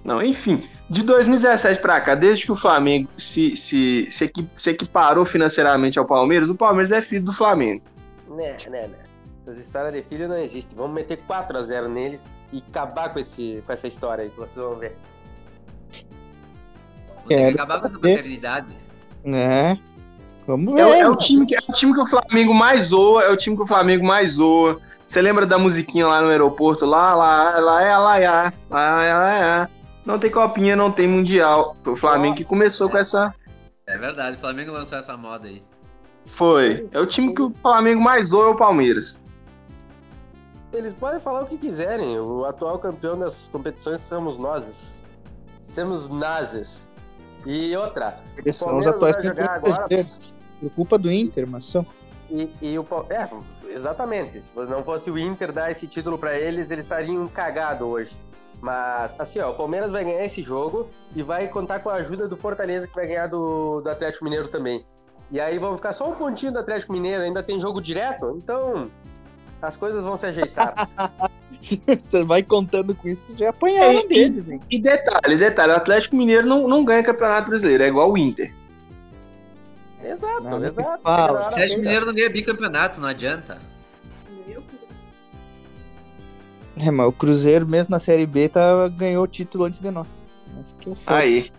Não, 0.02 0.22
enfim, 0.22 0.66
de 0.88 1.02
2017 1.02 1.82
pra 1.82 2.00
cá, 2.00 2.14
desde 2.14 2.46
que 2.46 2.52
o 2.52 2.56
Flamengo 2.56 3.10
se, 3.18 3.54
se, 3.56 4.08
se 4.10 4.70
equiparou 4.70 5.26
financeiramente 5.26 5.98
ao 5.98 6.06
Palmeiras, 6.06 6.48
o 6.48 6.54
Palmeiras 6.54 6.92
é 6.92 7.02
filho 7.02 7.26
do 7.26 7.32
Flamengo. 7.32 7.82
Né, 8.30 8.56
né, 8.70 8.86
né. 8.88 9.05
Essas 9.46 9.58
histórias 9.58 9.92
de 9.92 10.02
filho 10.02 10.26
não 10.28 10.36
existem. 10.38 10.76
Vamos 10.76 10.92
meter 10.94 11.20
4x0 11.28 11.86
neles 11.86 12.24
e 12.52 12.62
acabar 12.68 13.10
com, 13.12 13.20
esse, 13.20 13.62
com 13.64 13.72
essa 13.72 13.86
história 13.86 14.24
aí, 14.24 14.30
que 14.30 14.36
vocês 14.36 14.56
vão 14.56 14.74
ver. 14.76 14.96
Quero 17.28 17.54
acabar 17.54 17.80
com 17.80 17.86
essa 17.86 17.98
paternidade. 17.98 18.66
Né? 19.24 19.78
Vamos 20.46 20.74
ver. 20.74 20.80
É, 20.80 20.86
o- 20.86 20.92
é 20.94 21.08
o 21.08 21.14
time 21.16 21.46
que, 21.46 21.54
é 21.54 21.60
o 21.68 21.72
time 21.72 21.94
que 21.94 22.00
o 22.00 22.06
Flamengo 22.06 22.52
mais 22.52 22.86
zoa, 22.86 23.22
é 23.24 23.30
o 23.30 23.36
time 23.36 23.56
que 23.56 23.62
o 23.62 23.66
Flamengo 23.66 24.04
mais 24.04 24.32
zoa. 24.32 24.80
Você 25.06 25.22
lembra 25.22 25.46
da 25.46 25.58
musiquinha 25.58 26.06
lá 26.08 26.20
no 26.20 26.28
aeroporto? 26.28 26.84
Lá, 26.84 27.14
lá, 27.14 27.58
lá, 27.60 27.82
é, 27.82 27.96
lá, 27.96 28.18
é, 28.20 28.28
lá, 28.28 29.04
é, 29.04 29.14
lá, 29.14 29.62
é. 29.62 29.68
Não 30.04 30.18
tem 30.18 30.30
copinha, 30.30 30.74
não 30.74 30.90
tem 30.90 31.06
mundial. 31.06 31.76
Foi 31.84 31.92
o 31.92 31.96
Flamengo 31.96 32.36
que 32.36 32.44
começou 32.44 32.88
com 32.88 32.98
essa. 32.98 33.32
É 33.86 33.96
verdade, 33.96 34.36
o 34.36 34.40
Flamengo 34.40 34.72
lançou 34.72 34.98
essa 34.98 35.16
moda 35.16 35.46
aí. 35.46 35.62
Foi. 36.26 36.88
É 36.90 36.98
o 37.00 37.06
time 37.06 37.32
que 37.32 37.42
o 37.42 37.52
Flamengo 37.62 38.00
mais 38.00 38.28
zoa 38.30 38.46
é 38.46 38.50
o 38.50 38.56
Palmeiras. 38.56 39.20
Eles 40.72 40.92
podem 40.92 41.20
falar 41.20 41.42
o 41.42 41.46
que 41.46 41.56
quiserem. 41.56 42.18
O 42.18 42.44
atual 42.44 42.78
campeão 42.78 43.18
das 43.18 43.48
competições 43.48 44.00
somos 44.00 44.36
nós. 44.36 45.00
Somos 45.62 46.08
nazes. 46.08 46.88
E 47.44 47.76
outra, 47.76 48.18
Eles 48.36 48.56
são 48.56 48.76
os 48.76 48.86
atuais 48.86 49.16
campeões 49.16 49.48
agora-. 49.48 49.88
Por 50.60 50.70
culpa 50.70 50.98
do 50.98 51.12
Inter, 51.12 51.46
mas 51.46 51.64
são. 51.64 51.86
E, 52.28 52.50
e 52.60 52.78
o 52.78 52.86
É, 53.08 53.28
exatamente. 53.72 54.42
Se 54.42 54.50
não 54.64 54.82
fosse 54.82 55.10
o 55.10 55.18
Inter 55.18 55.52
dar 55.52 55.70
esse 55.70 55.86
título 55.86 56.18
pra 56.18 56.36
eles, 56.36 56.70
eles 56.70 56.84
estariam 56.84 57.26
cagados 57.28 57.86
hoje. 57.86 58.16
Mas, 58.60 59.14
assim, 59.20 59.38
ó, 59.38 59.50
o 59.50 59.54
Palmeiras 59.54 59.92
vai 59.92 60.04
ganhar 60.04 60.24
esse 60.24 60.42
jogo 60.42 60.88
e 61.14 61.22
vai 61.22 61.46
contar 61.46 61.80
com 61.80 61.90
a 61.90 61.94
ajuda 61.94 62.26
do 62.26 62.36
Fortaleza, 62.36 62.86
que 62.86 62.94
vai 62.94 63.06
ganhar 63.06 63.28
do, 63.28 63.80
do 63.80 63.90
Atlético 63.90 64.24
Mineiro 64.24 64.48
também. 64.48 64.84
E 65.30 65.40
aí 65.40 65.58
vão 65.58 65.76
ficar 65.76 65.92
só 65.92 66.08
um 66.08 66.14
pontinho 66.14 66.52
do 66.52 66.58
Atlético 66.58 66.92
Mineiro, 66.92 67.22
ainda 67.22 67.42
tem 67.42 67.60
jogo 67.60 67.80
direto, 67.80 68.40
então 68.42 68.90
as 69.62 69.76
coisas 69.76 70.04
vão 70.04 70.16
se 70.16 70.26
ajeitar. 70.26 70.88
Você 72.08 72.24
vai 72.24 72.42
contando 72.42 72.94
com 72.94 73.08
isso, 73.08 73.36
já 73.36 73.50
apanharam 73.50 74.00
É, 74.00 74.06
deles, 74.06 74.48
hein? 74.48 74.60
E 74.70 74.78
detalhe, 74.78 75.36
detalhe, 75.36 75.72
o 75.72 75.76
Atlético 75.76 76.14
Mineiro 76.16 76.46
não, 76.46 76.68
não 76.68 76.84
ganha 76.84 77.02
campeonato 77.02 77.48
brasileiro, 77.48 77.82
é 77.82 77.88
igual 77.88 78.10
o 78.12 78.16
Inter. 78.18 78.52
exato, 80.04 80.42
Não, 80.42 80.64
exato. 80.64 81.00
O 81.04 81.08
Atlético 81.08 81.56
feita. 81.58 81.76
Mineiro 81.78 82.06
não 82.06 82.14
ganha 82.14 82.30
bicampeonato, 82.30 83.00
não 83.00 83.08
adianta. 83.08 83.58
Eu- 84.48 84.62
É, 86.78 86.90
mas 86.90 87.06
o 87.08 87.12
Cruzeiro, 87.12 87.66
mesmo 87.66 87.90
na 87.90 87.98
Série 87.98 88.26
B, 88.26 88.48
tá, 88.48 88.86
ganhou 88.88 89.24
o 89.24 89.28
título 89.28 89.64
antes 89.64 89.80
de 89.80 89.90
nós. 89.90 90.06
Mas 90.54 90.72
que 90.78 90.88
eu 90.88 90.94
foda. 90.94 91.16
Aí. 91.18 91.50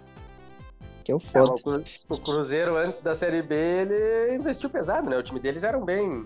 que 1.03 1.11
é 1.11 1.15
o 1.15 1.17
É, 1.17 1.19
foda. 1.21 1.51
o 1.53 1.61
Cru- 1.61 1.83
o 2.09 2.17
Cruzeiro, 2.17 2.77
antes 2.77 2.99
da 3.01 3.15
Série 3.15 3.41
B, 3.41 3.55
ele 3.55 4.35
investiu 4.35 4.69
pesado, 4.69 5.09
né? 5.09 5.17
O 5.17 5.23
time 5.23 5.39
deles 5.39 5.63
eram 5.63 5.83
bem. 5.83 6.25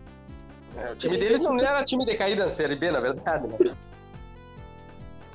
É, 0.78 0.92
o 0.92 0.96
time 0.96 1.18
deles 1.18 1.40
não 1.40 1.60
era 1.60 1.84
time 1.84 2.06
decaído 2.06 2.44
na 2.46 2.52
Série 2.52 2.76
B, 2.76 2.92
na 2.92 3.00
verdade, 3.00 3.48
né? 3.48 3.76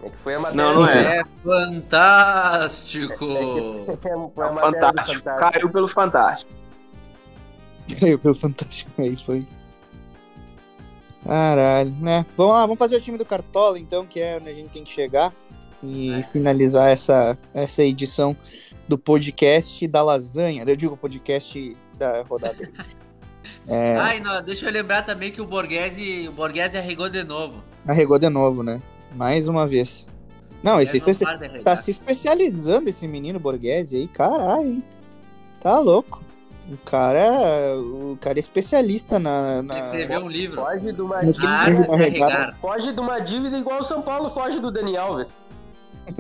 É 0.02 0.08
que 0.10 0.16
foi 0.16 0.34
a 0.34 0.40
matéria. 0.40 0.62
Não, 0.64 0.74
não 0.80 0.88
é. 0.88 1.18
É 1.18 1.24
fantástico! 1.42 3.24
É 3.24 4.16
o 4.16 4.28
do 4.28 4.52
Fantástico. 4.54 5.24
Caiu 5.24 5.70
pelo 5.70 5.88
Fantástico. 5.88 6.50
Caiu 7.98 8.18
pelo 8.18 8.34
Fantástico 8.34 8.90
aí, 9.02 9.16
foi. 9.16 9.42
Caralho, 11.24 11.90
né? 12.00 12.24
Vamos 12.36 12.52
lá, 12.52 12.60
vamos 12.62 12.78
fazer 12.78 12.96
o 12.96 13.00
time 13.00 13.18
do 13.18 13.24
Cartola, 13.24 13.78
então, 13.78 14.06
que 14.06 14.20
é 14.20 14.36
onde 14.40 14.48
a 14.50 14.54
gente 14.54 14.70
tem 14.70 14.84
que 14.84 14.92
chegar. 14.92 15.32
E 15.82 16.12
É. 16.12 16.22
finalizar 16.22 16.88
essa, 16.88 17.36
essa 17.52 17.82
edição 17.82 18.36
do 18.86 18.96
podcast 18.96 19.86
da 19.88 20.02
lasanha. 20.02 20.62
Eu 20.66 20.76
digo 20.76 20.96
podcast 20.96 21.76
da 21.94 22.22
rodada. 22.22 22.70
É, 23.68 23.96
Ai, 23.96 24.20
não, 24.20 24.42
deixa 24.42 24.66
eu 24.66 24.72
lembrar 24.72 25.02
também 25.02 25.30
que 25.32 25.40
o 25.40 25.46
Borghese, 25.46 26.28
o 26.28 26.32
Borghese 26.32 26.76
arregou 26.76 27.08
de 27.08 27.22
novo. 27.24 27.62
arregou 27.86 28.18
de 28.18 28.28
novo, 28.28 28.62
né? 28.62 28.80
Mais 29.14 29.48
uma 29.48 29.66
vez. 29.66 30.06
Não, 30.62 30.80
esse 30.80 30.98
não 30.98 31.14
para 31.14 31.48
de 31.48 31.58
tá 31.60 31.76
se 31.76 31.90
especializando 31.90 32.88
esse 32.88 33.06
menino 33.06 33.38
Borghese 33.38 33.96
aí, 33.96 34.08
caralho, 34.08 34.68
hein? 34.68 34.84
Tá 35.60 35.78
louco. 35.78 36.22
O 36.68 36.76
cara, 36.78 37.76
o 37.78 38.18
cara 38.20 38.38
é 38.38 38.40
especialista 38.40 39.20
na, 39.20 39.62
na 39.62 39.78
escreveu 39.78 40.20
um 40.24 40.28
livro. 40.28 40.60
Foge 40.60 40.92
de 40.92 41.00
uma 41.00 41.22
No 41.22 41.32
que 41.32 41.46
A 41.46 41.48
ele 41.48 41.52
arte 41.54 41.66
fez 41.66 41.80
de 41.82 41.88
uma 41.88 41.96
regata. 41.96 42.34
arregar. 42.34 42.56
Foge 42.60 42.92
de 42.92 43.00
uma 43.00 43.18
dívida 43.20 43.56
igual 43.58 43.78
o 43.80 43.84
São 43.84 44.02
Paulo 44.02 44.28
foge 44.30 44.58
do 44.58 44.72
Dani 44.72 44.96
Alves. 44.96 45.36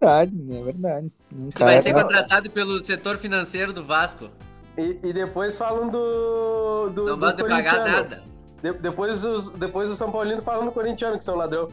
verdade, 0.00 0.36
né? 0.36 0.58
É 0.58 0.62
verdade. 0.62 1.12
Um 1.34 1.48
Tu 1.48 1.58
vai 1.58 1.68
cara- 1.74 1.82
ser 1.82 1.92
contratado 1.94 2.50
pelo 2.50 2.82
setor 2.82 3.18
financeiro 3.18 3.72
do 3.72 3.84
Vasco. 3.84 4.28
E, 4.78 4.98
e 5.02 5.12
depois 5.12 5.56
falam 5.56 5.88
do. 5.88 6.90
do 6.90 7.04
Não 7.04 7.18
ter 7.36 7.42
pagar 7.48 7.74
corintiano. 7.76 7.90
nada. 7.90 8.22
De- 8.62 8.72
depois, 8.78 9.24
os, 9.24 9.48
depois 9.50 9.90
o 9.90 9.96
São 9.96 10.10
Paulino 10.10 10.40
falam 10.42 10.64
do 10.64 10.72
corintiano, 10.72 11.18
que 11.18 11.24
são 11.24 11.36
ladrão. 11.36 11.68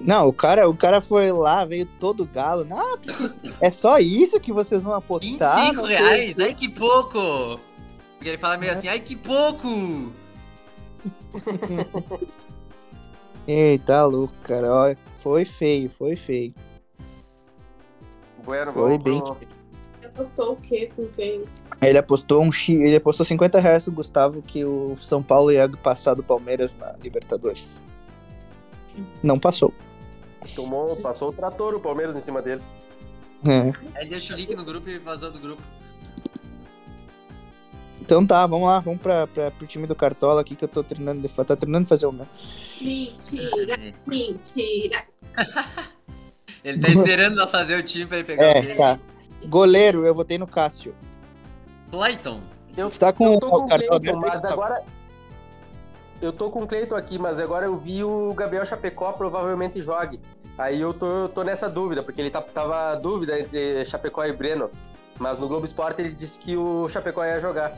Não, 0.00 0.28
o 0.28 0.32
cara, 0.32 0.68
o 0.68 0.76
cara 0.76 1.00
foi 1.00 1.30
lá, 1.32 1.64
veio 1.64 1.84
todo 1.98 2.24
galo. 2.24 2.64
Porque 2.96 3.30
é 3.60 3.68
só 3.70 3.98
isso 3.98 4.38
que 4.40 4.52
vocês 4.52 4.84
vão 4.84 4.94
apostar? 4.94 5.56
25 5.66 5.74
Não 5.74 5.86
sei 5.86 5.96
reais, 5.96 6.38
ai 6.38 6.54
que 6.54 6.68
pouco! 6.68 7.60
Porque 8.16 8.28
ele 8.30 8.38
fala 8.38 8.56
meio 8.56 8.72
assim, 8.72 8.88
ai 8.88 9.00
que 9.00 9.14
pouco! 9.16 10.12
Eita, 13.46 14.04
louco, 14.04 14.34
cara. 14.42 14.72
Ó, 14.72 14.94
foi 15.20 15.44
feio, 15.44 15.90
foi 15.90 16.16
feio. 16.16 16.54
Bueno, 18.44 18.72
Foi 18.72 18.98
bem. 18.98 19.20
pro- 19.20 19.36
Apostou 20.18 20.52
o 20.52 20.56
quê 20.56 20.90
com 20.96 21.06
quem? 21.08 21.44
Ele 21.80 21.96
apostou 21.98 22.42
um 22.42 22.50
ele 22.68 22.96
apostou 22.96 23.24
50 23.24 23.60
reais 23.60 23.86
o 23.86 23.92
Gustavo 23.92 24.42
que 24.42 24.64
o 24.64 24.96
São 25.00 25.22
Paulo 25.22 25.52
ia 25.52 25.68
passar 25.68 26.14
do 26.14 26.24
Palmeiras 26.24 26.74
na 26.74 26.92
Libertadores. 27.00 27.80
Não 29.22 29.38
passou. 29.38 29.72
Tomou, 30.56 30.96
passou 30.96 31.28
o 31.28 31.32
trator, 31.32 31.74
o 31.74 31.80
Palmeiras 31.80 32.16
em 32.16 32.22
cima 32.22 32.42
deles. 32.42 32.64
É. 33.46 33.60
Aí 33.96 34.02
ele 34.02 34.10
deixa 34.10 34.34
o 34.34 34.36
link 34.36 34.52
no 34.56 34.64
grupo 34.64 34.88
e 34.90 34.98
vazou 34.98 35.30
do 35.30 35.38
grupo. 35.38 35.62
Então 38.00 38.26
tá, 38.26 38.44
vamos 38.46 38.66
lá, 38.66 38.80
vamos 38.80 39.00
pra, 39.00 39.26
pra, 39.28 39.50
pro 39.52 39.66
time 39.66 39.86
do 39.86 39.94
Cartola 39.94 40.40
aqui 40.40 40.56
que 40.56 40.64
eu 40.64 40.68
tô 40.68 40.82
treinando 40.82 41.20
de 41.20 41.28
fa- 41.28 41.44
tá 41.44 41.54
treinando 41.54 41.84
de 41.84 41.88
fazer 41.90 42.06
o 42.06 42.12
meu. 42.12 42.26
Mentira, 42.80 43.78
mentira. 44.06 45.04
Ele 46.64 46.80
tá 46.80 46.88
esperando 46.88 47.36
nós 47.36 47.50
fazer 47.50 47.78
o 47.78 47.82
time 47.84 48.04
pra 48.06 48.16
ele 48.18 48.26
pegar 48.26 48.42
o 48.42 48.46
É, 48.46 48.60
dele. 48.62 48.74
tá. 48.74 48.98
Goleiro, 49.46 50.06
eu 50.06 50.14
votei 50.14 50.38
no 50.38 50.46
Cássio. 50.46 50.94
Clayton. 51.90 52.40
Eu, 52.76 52.90
Tu 52.90 52.98
tá 52.98 53.12
com 53.12 53.32
eu 53.34 53.40
tô 53.40 53.46
o 53.46 53.50
com 53.50 53.56
o 53.56 53.66
Cleiton, 53.66 53.94
aberto 53.96 54.16
mas 54.18 54.30
Gustavo? 54.40 54.52
agora. 54.62 54.84
Eu 56.20 56.32
tô 56.32 56.50
com 56.50 56.62
o 56.64 56.66
Cleiton 56.66 56.96
aqui, 56.96 57.18
mas 57.18 57.38
agora 57.38 57.66
eu 57.66 57.76
vi 57.76 58.02
o 58.02 58.34
Gabriel 58.34 58.66
Chapecó 58.66 59.12
provavelmente 59.12 59.80
jogue. 59.80 60.20
Aí 60.56 60.80
eu 60.80 60.92
tô, 60.92 61.06
eu 61.06 61.28
tô 61.28 61.44
nessa 61.44 61.68
dúvida, 61.68 62.02
porque 62.02 62.20
ele 62.20 62.30
tá, 62.30 62.40
tava 62.42 62.94
dúvida 62.96 63.38
entre 63.38 63.84
Chapecó 63.86 64.24
e 64.24 64.32
Breno. 64.32 64.70
Mas 65.18 65.38
no 65.38 65.46
Globo 65.48 65.64
Esporte 65.64 66.00
ele 66.00 66.12
disse 66.12 66.38
que 66.40 66.56
o 66.56 66.88
Chapecó 66.88 67.24
ia 67.24 67.40
jogar. 67.40 67.76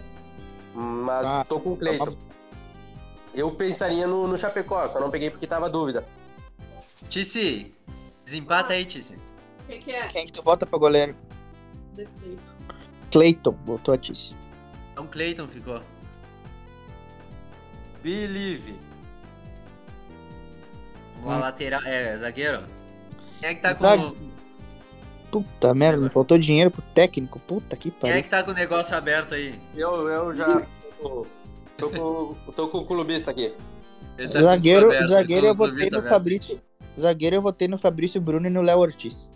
Mas 0.74 1.26
Ah, 1.26 1.44
tô 1.46 1.60
com 1.60 1.72
o 1.72 1.76
Cleiton. 1.76 2.14
Eu 3.34 3.50
pensaria 3.52 4.06
no, 4.06 4.26
no 4.26 4.36
Chapecó, 4.38 4.88
só 4.88 4.98
não 4.98 5.10
peguei 5.10 5.30
porque 5.30 5.46
tava 5.46 5.68
dúvida. 5.68 6.04
Tice, 7.08 7.72
desempata 8.24 8.72
aí, 8.72 8.84
Tice. 8.86 9.14
O 9.14 9.64
que, 9.68 9.78
que 9.78 9.92
é? 9.92 10.06
Quem 10.08 10.26
que 10.26 10.32
tu 10.32 10.42
vota 10.42 10.66
pra 10.66 10.78
goleiro? 10.78 11.14
Defeito. 11.96 12.42
Cleiton, 13.10 13.52
botou 13.64 13.92
a 13.94 13.98
Tícia. 13.98 14.36
Então 14.92 15.06
Clayton 15.06 15.48
ficou. 15.48 15.80
Believe. 18.02 18.74
Vamos 21.16 21.28
lá, 21.30 21.36
Hum. 21.36 21.40
lateral. 21.40 21.82
É, 21.84 22.16
zagueiro. 22.18 22.62
Quem 23.40 23.48
é 23.50 23.54
que 23.54 23.60
tá 23.60 23.68
Verdade. 23.72 24.02
com. 24.06 24.30
Puta 25.30 25.72
merda, 25.74 26.02
me 26.02 26.10
faltou 26.10 26.36
dinheiro 26.38 26.70
pro 26.70 26.82
técnico. 26.82 27.38
Puta 27.40 27.76
que 27.76 27.90
Quem 27.90 27.98
é 28.10 28.12
pariu. 28.12 28.22
que 28.24 28.28
tá 28.30 28.42
com 28.42 28.50
o 28.50 28.54
negócio 28.54 28.96
aberto 28.96 29.34
aí? 29.34 29.54
Eu, 29.76 30.08
eu 30.08 30.36
já 30.36 30.46
tô, 31.00 31.26
tô 31.76 31.90
com, 31.90 32.52
tô 32.52 32.68
com 32.68 32.78
o 32.78 32.86
clubista 32.86 33.30
aqui. 33.30 33.54
Tá 34.32 34.40
Zagueiro, 34.40 34.86
aberto, 34.86 35.08
zagueiro 35.08 35.46
eu 35.46 35.54
tudo 35.54 35.70
votei 35.70 35.90
no 35.90 35.98
aberto. 35.98 36.12
Fabrício. 36.12 36.60
Zagueiro 36.98 37.36
eu 37.36 37.40
votei 37.42 37.68
no 37.68 37.78
Fabrício 37.78 38.20
Bruno 38.20 38.46
e 38.46 38.50
no 38.50 38.60
Léo 38.60 38.78
Ortiz. 38.80 39.30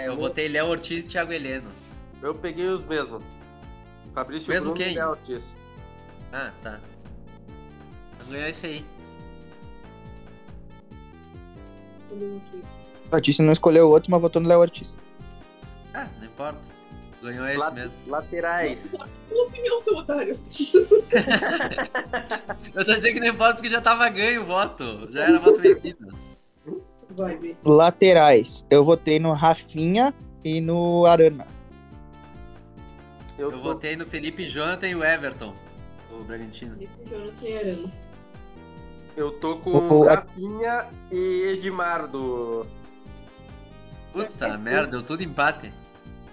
É, 0.00 0.08
eu 0.08 0.16
botei 0.16 0.48
Léo 0.48 0.66
Ortiz 0.68 1.04
e 1.04 1.08
Thiago 1.08 1.32
Heleno. 1.32 1.70
Eu 2.22 2.34
peguei 2.34 2.66
os 2.66 2.82
mesmos. 2.84 3.22
Fabrício 4.14 4.48
Mesmo 4.50 4.70
Bruno 4.70 4.76
quem? 4.78 4.92
e 4.92 4.96
Léo 4.96 5.10
Ortiz. 5.10 5.52
Ah, 6.32 6.50
tá. 6.62 6.80
Vou 8.24 8.32
ganhar 8.32 8.48
esse 8.48 8.66
aí. 8.66 8.84
A 13.12 13.20
Tícia 13.20 13.44
não 13.44 13.52
escolheu 13.52 13.86
o 13.88 13.90
outro, 13.90 14.10
mas 14.10 14.20
votou 14.20 14.40
no 14.40 14.48
Léo 14.48 14.60
Ortiz. 14.60 14.96
Ah, 15.94 16.06
não 16.18 16.24
importa. 16.26 16.58
Ganhou 17.22 17.46
esse 17.48 17.58
La- 17.58 17.70
mesmo. 17.70 17.92
Laterais. 18.06 18.96
Sua 19.28 19.42
opinião, 19.44 19.82
seu 19.82 19.96
otário. 19.96 20.38
Eu 22.74 22.84
tô 22.84 22.94
dizendo 22.94 23.14
que 23.14 23.20
não 23.20 23.26
importa 23.28 23.54
porque 23.54 23.68
já 23.68 23.80
tava 23.80 24.08
ganho 24.08 24.42
o 24.42 24.46
voto. 24.46 25.08
Já 25.12 25.24
era 25.24 25.38
voto 25.38 25.58
vencido. 25.60 26.08
Vai. 27.16 27.56
Laterais, 27.64 28.64
eu 28.70 28.84
votei 28.84 29.18
no 29.18 29.32
Rafinha 29.32 30.14
e 30.44 30.60
no 30.60 31.06
Arana. 31.06 31.46
Eu, 33.38 33.50
Eu 33.50 33.58
tô, 33.58 33.62
votei 33.62 33.96
no 33.96 34.06
Felipe 34.06 34.46
Jonathan 34.48 34.88
e 34.88 34.94
o 34.94 35.04
Everton. 35.04 35.54
O 36.12 36.22
Bragantino. 36.24 36.74
Felipe 36.74 37.08
Jonathan 37.10 37.46
e 37.46 37.56
Arana. 37.58 37.92
eu 39.16 39.30
tô 39.32 39.56
com 39.56 39.70
O- 39.70 40.02
Rafinha 40.04 40.86
e 41.10 41.52
Edmar 41.54 42.06
do. 42.06 42.66
Putz, 44.12 44.40
a 44.42 44.56
merda, 44.58 44.90
deu 44.92 45.02
tudo 45.02 45.22
empate. 45.22 45.72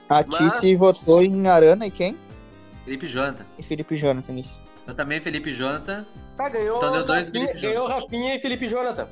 A 0.09 0.23
Mas- 0.25 0.77
votou 0.77 1.21
em 1.21 1.47
Arana 1.47 1.85
e 1.85 1.91
quem? 1.91 2.17
Felipe 2.85 3.07
Jonathan. 3.07 3.45
E 3.59 3.63
Felipe 3.63 3.95
Jonathan, 3.97 4.33
isso. 4.39 4.57
Eu 4.87 4.93
também, 4.93 5.19
Felipe 5.19 5.51
Jonathan. 5.53 6.05
Tá, 6.37 6.47
ganhou, 6.49 6.77
Então 6.77 6.91
deu 6.93 7.05
dois 7.05 7.25
Rafinha, 7.25 7.47
Felipe 7.47 7.61
ganhou 7.67 7.87
Rafinha 7.87 8.35
e 8.35 8.39
Felipe 8.39 8.67
Jonathan. 8.69 9.07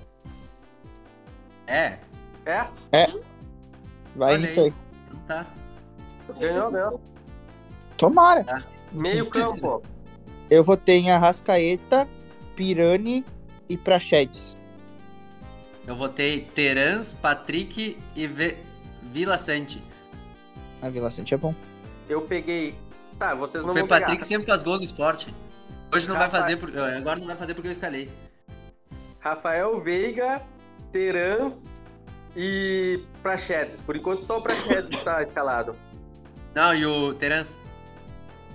É, 1.67 1.97
É? 2.91 3.08
Vai 4.15 4.34
Olha 4.34 4.38
nisso 4.38 4.60
aí. 4.62 4.73
então 5.08 5.19
tá. 5.28 5.45
Ganhou, 6.39 6.71
ganhou. 6.71 7.01
Tomara. 7.97 8.63
Meio 8.91 9.30
campo. 9.30 9.82
Eu 10.49 10.63
votei 10.63 10.99
em 10.99 11.12
Arrascaeta, 11.12 12.08
Pirani 12.56 13.25
e 13.67 13.75
Prachedes. 13.75 14.56
Eu 15.88 15.95
votei 15.95 16.41
Terans, 16.56 17.13
Patrick 17.13 17.97
e 18.15 18.28
Ve- 18.28 18.58
Vila 19.12 19.38
Sante. 19.38 19.82
A 20.82 20.89
Vila 20.89 21.10
Sante 21.12 21.34
é 21.34 21.38
bom. 21.38 21.54
Eu 22.08 22.21
peguei. 22.21 22.75
Tá, 23.19 23.34
vocês 23.34 23.63
não 23.63 23.71
O 23.71 23.73
vão 23.73 23.88
Patrick 23.88 24.13
pegar. 24.17 24.25
sempre 24.25 24.47
faz 24.47 24.62
gol 24.62 24.78
no 24.78 24.84
esporte. 24.84 25.34
Hoje 25.93 26.08
não 26.08 26.15
vai 26.15 26.25
Rapaz. 26.25 26.43
fazer, 26.43 26.58
por... 26.58 26.78
agora 26.78 27.19
não 27.19 27.28
vai 27.28 27.36
fazer 27.36 27.54
porque 27.54 27.67
eu 27.69 27.71
escalei. 27.73 28.10
Rafael 29.19 29.80
Veiga, 29.82 30.41
Terans 30.99 31.69
e 32.38 33.03
Prachedes. 33.21 33.81
Por 33.81 33.97
enquanto 33.97 34.23
só 34.23 34.38
o 34.38 34.41
Prachedes 34.41 34.97
está 34.97 35.21
escalado. 35.27 35.75
Não, 36.53 36.73
e 36.73 36.86
o 36.86 37.13
Terans? 37.15 37.49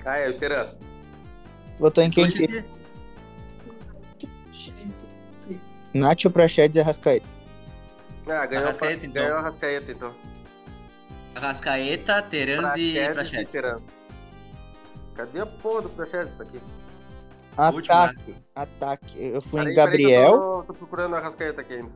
Ah, 0.06 0.16
é, 0.16 0.30
o 0.30 0.38
Terans. 0.38 0.74
Votou 1.78 2.02
em 2.02 2.08
quem? 2.10 2.24
O 2.24 2.28
Tice- 2.30 2.64
Nacho, 5.92 6.30
Prachedes 6.30 6.78
e 6.78 6.80
Arrascaeta. 6.80 7.26
Ah, 8.26 8.46
ganhou, 8.46 8.64
Arrascaeta, 8.68 9.04
então. 9.06 9.22
ganhou 9.22 9.36
a 9.38 9.40
Rascaeta, 9.42 9.92
então. 9.92 10.14
Arrascaeta, 11.34 12.22
Terans 12.22 12.74
e 12.76 12.94
Prachedes. 13.12 13.52
Terans. 13.52 13.82
Cadê 15.14 15.40
a 15.40 15.46
porra 15.46 15.82
do 15.82 15.88
Prachedes 15.90 16.32
tá 16.32 16.44
aqui? 16.44 16.58
Ataque. 17.56 18.34
Ataque. 18.54 19.16
Eu 19.18 19.42
fui 19.42 19.60
Peraí, 19.60 19.72
em 19.72 19.76
peraí 19.76 19.96
que 19.98 20.04
Gabriel. 20.04 20.32
eu 20.32 20.40
tô, 20.42 20.62
tô 20.68 20.74
procurando 20.74 21.16
a 21.16 21.20
Rascaeta 21.20 21.60
aqui 21.60 21.74
ainda. 21.74 21.90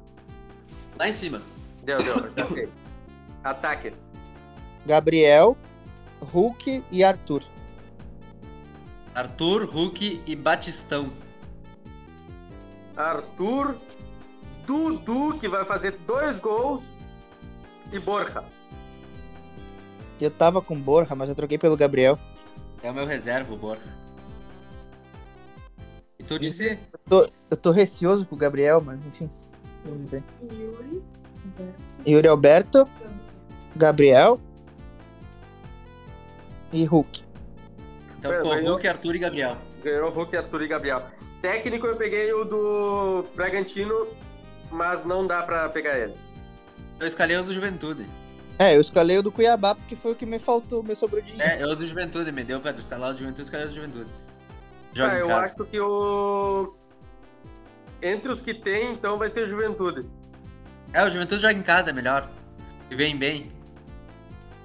Lá 0.99 1.09
em 1.09 1.13
cima. 1.13 1.43
Deu, 1.83 1.99
deu, 1.99 2.15
já 2.37 2.45
achei. 2.45 2.69
Ataque. 3.43 3.93
Gabriel, 4.87 5.57
Hulk 6.21 6.83
e 6.91 7.05
Arthur. 7.05 7.43
Arthur, 9.15 9.65
Hulk 9.65 10.23
e 10.27 10.37
Batistão. 10.37 11.13
Arthur, 12.97 13.77
Dudu, 14.67 15.39
que 15.39 15.49
vai 15.49 15.65
fazer 15.65 15.93
dois 16.07 16.39
gols, 16.39 16.91
e 17.93 17.99
Borja. 17.99 18.45
Eu 20.21 20.31
tava 20.31 20.63
com 20.63 20.79
Borja, 20.79 21.15
mas 21.15 21.29
eu 21.29 21.35
troquei 21.35 21.59
pelo 21.59 21.77
Gabriel. 21.77 22.19
É 22.83 22.91
o 22.91 22.95
meu 22.95 23.07
reserva, 23.07 23.53
o 23.53 23.57
Borja. 23.57 23.83
E 26.19 26.25
tu 26.25 26.39
disse? 26.39 26.79
Eu 27.51 27.57
tô 27.57 27.71
receoso 27.71 28.27
com 28.27 28.35
o 28.35 28.39
Gabriel, 28.39 28.81
mas 28.81 29.05
enfim. 29.05 29.31
Vamos 29.85 30.11
ver. 30.11 30.23
Yuri, 30.43 31.03
Roberto, 31.45 31.75
Yuri 32.07 32.29
Alberto, 32.29 32.89
Gabriel 33.77 34.41
e 36.73 36.85
Hulk. 36.85 37.23
Então 38.19 38.33
É, 38.33 38.37
ficou 38.37 38.55
ganhou. 38.55 38.71
Hulk, 38.73 38.89
Arthur 38.89 39.15
e 39.15 39.19
Gabriel. 39.19 39.57
Ganhou 39.83 40.11
Hulk, 40.11 40.37
Arthur 40.37 40.63
e 40.63 40.69
Gabriel. 40.69 41.03
Técnico 41.43 41.87
eu 41.87 41.97
peguei 41.97 42.33
o 42.33 42.45
do 42.45 43.25
Bragantino, 43.35 44.07
mas 44.71 45.05
não 45.05 45.27
dá 45.27 45.43
pra 45.43 45.69
pegar 45.69 45.99
ele. 45.99 46.15
Eu 46.99 47.07
escalei 47.07 47.37
o 47.37 47.43
do 47.45 47.53
Juventude. 47.53 48.07
É, 48.59 48.77
eu 48.77 48.81
escalei 48.81 49.19
o 49.19 49.23
do 49.23 49.33
Cuiabá 49.33 49.75
porque 49.75 49.97
foi 49.97 50.13
o 50.13 50.15
que 50.15 50.25
me 50.25 50.39
faltou, 50.39 50.83
me 50.83 50.95
sobrou 50.95 51.21
dinheiro. 51.21 51.43
É, 51.43 51.63
eu 51.63 51.75
do 51.77 51.85
Juventude, 51.85 52.31
me 52.33 52.45
deu 52.45 52.61
pra 52.61 52.71
escalar 52.71 53.11
o 53.11 53.13
do 53.13 53.19
Juventude, 53.19 53.43
escalei 53.43 53.67
o 53.67 53.69
do 53.69 53.75
Juventude. 53.75 54.11
Joga 54.93 55.13
Ah, 55.13 55.17
em 55.17 55.21
eu 55.21 55.31
acho 55.37 55.65
que 55.65 55.81
o. 55.81 56.73
Entre 58.03 58.31
os 58.31 58.43
que 58.43 58.53
tem, 58.55 58.93
então 58.93 59.19
vai 59.19 59.29
ser 59.29 59.47
Juventude. 59.47 60.07
É, 60.93 61.05
o 61.05 61.11
Juventude 61.11 61.41
joga 61.43 61.55
em 61.55 61.63
casa, 61.63 61.91
é 61.91 61.93
melhor. 61.93 62.29
E 62.91 62.95
vem 62.95 63.17
bem. 63.17 63.51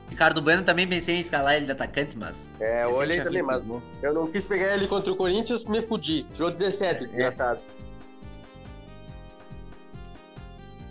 Ricardo 0.09 0.41
Bueno 0.41 0.63
também 0.63 0.87
pensei 0.87 1.15
em 1.15 1.19
escalar 1.21 1.55
ele 1.55 1.65
de 1.65 1.71
atacante, 1.71 2.17
mas. 2.17 2.49
É, 2.59 2.83
eu 2.83 2.93
olhei 2.95 3.21
também, 3.23 3.43
mas 3.43 3.65
bom. 3.67 3.81
eu 4.01 4.13
não 4.13 4.27
quis 4.27 4.45
pegar 4.45 4.73
ele 4.75 4.87
contra 4.87 5.11
o 5.11 5.15
Corinthians, 5.15 5.65
me 5.65 5.81
fudi. 5.81 6.25
Jogou 6.33 6.51
17, 6.51 7.05
engraçado. 7.05 7.59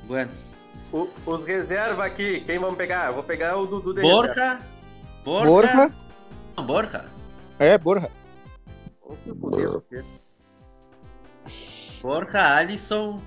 Bueno. 0.05 0.31
O- 0.93 1.09
os 1.27 1.45
reserva 1.45 2.07
aqui, 2.07 2.41
quem 2.41 2.59
vamos 2.59 2.77
pegar? 2.79 3.09
Eu 3.09 3.15
vou 3.15 3.23
pegar 3.23 3.57
o 3.59 3.67
Dudu 3.67 3.93
de 3.93 4.01
reserva. 4.01 4.27
Borja. 4.27 4.59
Borja. 5.25 5.51
Borja? 5.77 5.93
Não, 6.57 6.65
Borja. 6.67 7.05
É, 7.59 7.77
Borja. 7.77 8.11
Vamos 9.07 9.23
se 9.23 9.35
fuder 9.35 9.69
você. 9.69 10.03
Borja, 12.03 12.57
Alisson. 12.57 13.21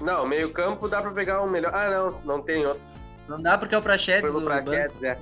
Não, 0.00 0.26
meio 0.26 0.52
campo 0.52 0.88
dá 0.88 1.00
pra 1.00 1.10
pegar 1.10 1.42
um 1.42 1.48
melhor. 1.48 1.74
Ah, 1.74 1.88
não, 1.90 2.36
não 2.36 2.42
tem 2.42 2.66
outros. 2.66 2.94
Não 3.28 3.40
dá 3.40 3.56
porque 3.56 3.74
é 3.74 3.78
o 3.78 3.82
Prachetes 3.82 4.30
Foi 4.30 4.42
Praquete, 4.44 4.94
banco. 4.94 5.04
é. 5.06 5.18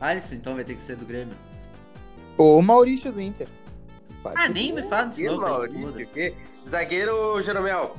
Alisson, 0.00 0.34
então 0.34 0.54
vai 0.54 0.64
ter 0.64 0.74
que 0.76 0.82
ser 0.82 0.96
do 0.96 1.04
Grêmio. 1.04 1.34
Ou 2.38 2.58
o 2.58 2.62
Maurício 2.62 3.10
do 3.12 3.20
Inter. 3.20 3.48
Faz 4.22 4.36
Ah, 4.38 4.48
nem 4.48 4.72
me 4.72 4.82
fala 4.84 5.06
desse 5.06 5.24
E 5.24 5.28
louco 5.28 5.42
Maurício, 5.48 6.06
que? 6.08 6.34
Zagueiro 6.68 7.40
Jeromel. 7.40 7.96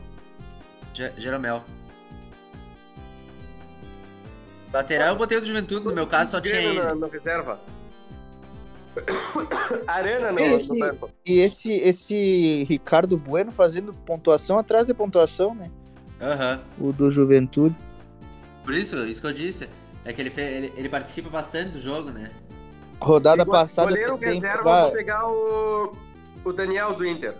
Ge- 0.93 1.13
Jeromel. 1.17 1.63
Lateral 4.71 5.09
eu 5.09 5.15
botei 5.15 5.37
o 5.37 5.41
do 5.41 5.47
Juventude, 5.47 5.85
no 5.85 5.93
meu 5.93 6.05
caso 6.05 6.31
só 6.31 6.41
tinha 6.41 6.55
ele. 6.55 6.79
na, 6.81 6.93
na 6.93 7.07
reserva. 7.07 7.59
Arana 9.87 10.31
no, 10.31 10.39
Esse-. 10.39 10.79
E 11.25 11.39
esse, 11.39 11.73
esse 11.73 12.63
Ricardo 12.67 13.17
Bueno 13.17 13.51
fazendo 13.51 13.93
pontuação 13.93 14.57
atrás 14.57 14.87
de 14.87 14.93
pontuação, 14.93 15.53
né? 15.55 15.69
Aham. 16.21 16.61
O 16.79 16.91
do 16.91 17.11
Juventude. 17.11 17.75
Por 18.63 18.73
isso, 18.73 18.95
isso 19.05 19.21
que 19.21 19.27
eu 19.27 19.33
disse. 19.33 19.69
É 20.03 20.13
que 20.13 20.21
ele, 20.21 20.31
ele, 20.37 20.73
ele 20.77 20.89
participa 20.89 21.29
bastante 21.29 21.71
do 21.71 21.79
jogo, 21.81 22.09
né? 22.11 22.31
Rodada 22.99 23.41
E 23.43 23.45
go- 23.45 23.51
passada 23.51 23.91
eu 23.91 23.93
Goleiro 24.11 24.15
reserva, 24.15 24.81
vou 24.83 24.91
pegar 24.91 25.27
o, 25.27 25.93
o 26.43 26.53
Daniel 26.53 26.93
do 26.93 27.05
Inter. 27.05 27.35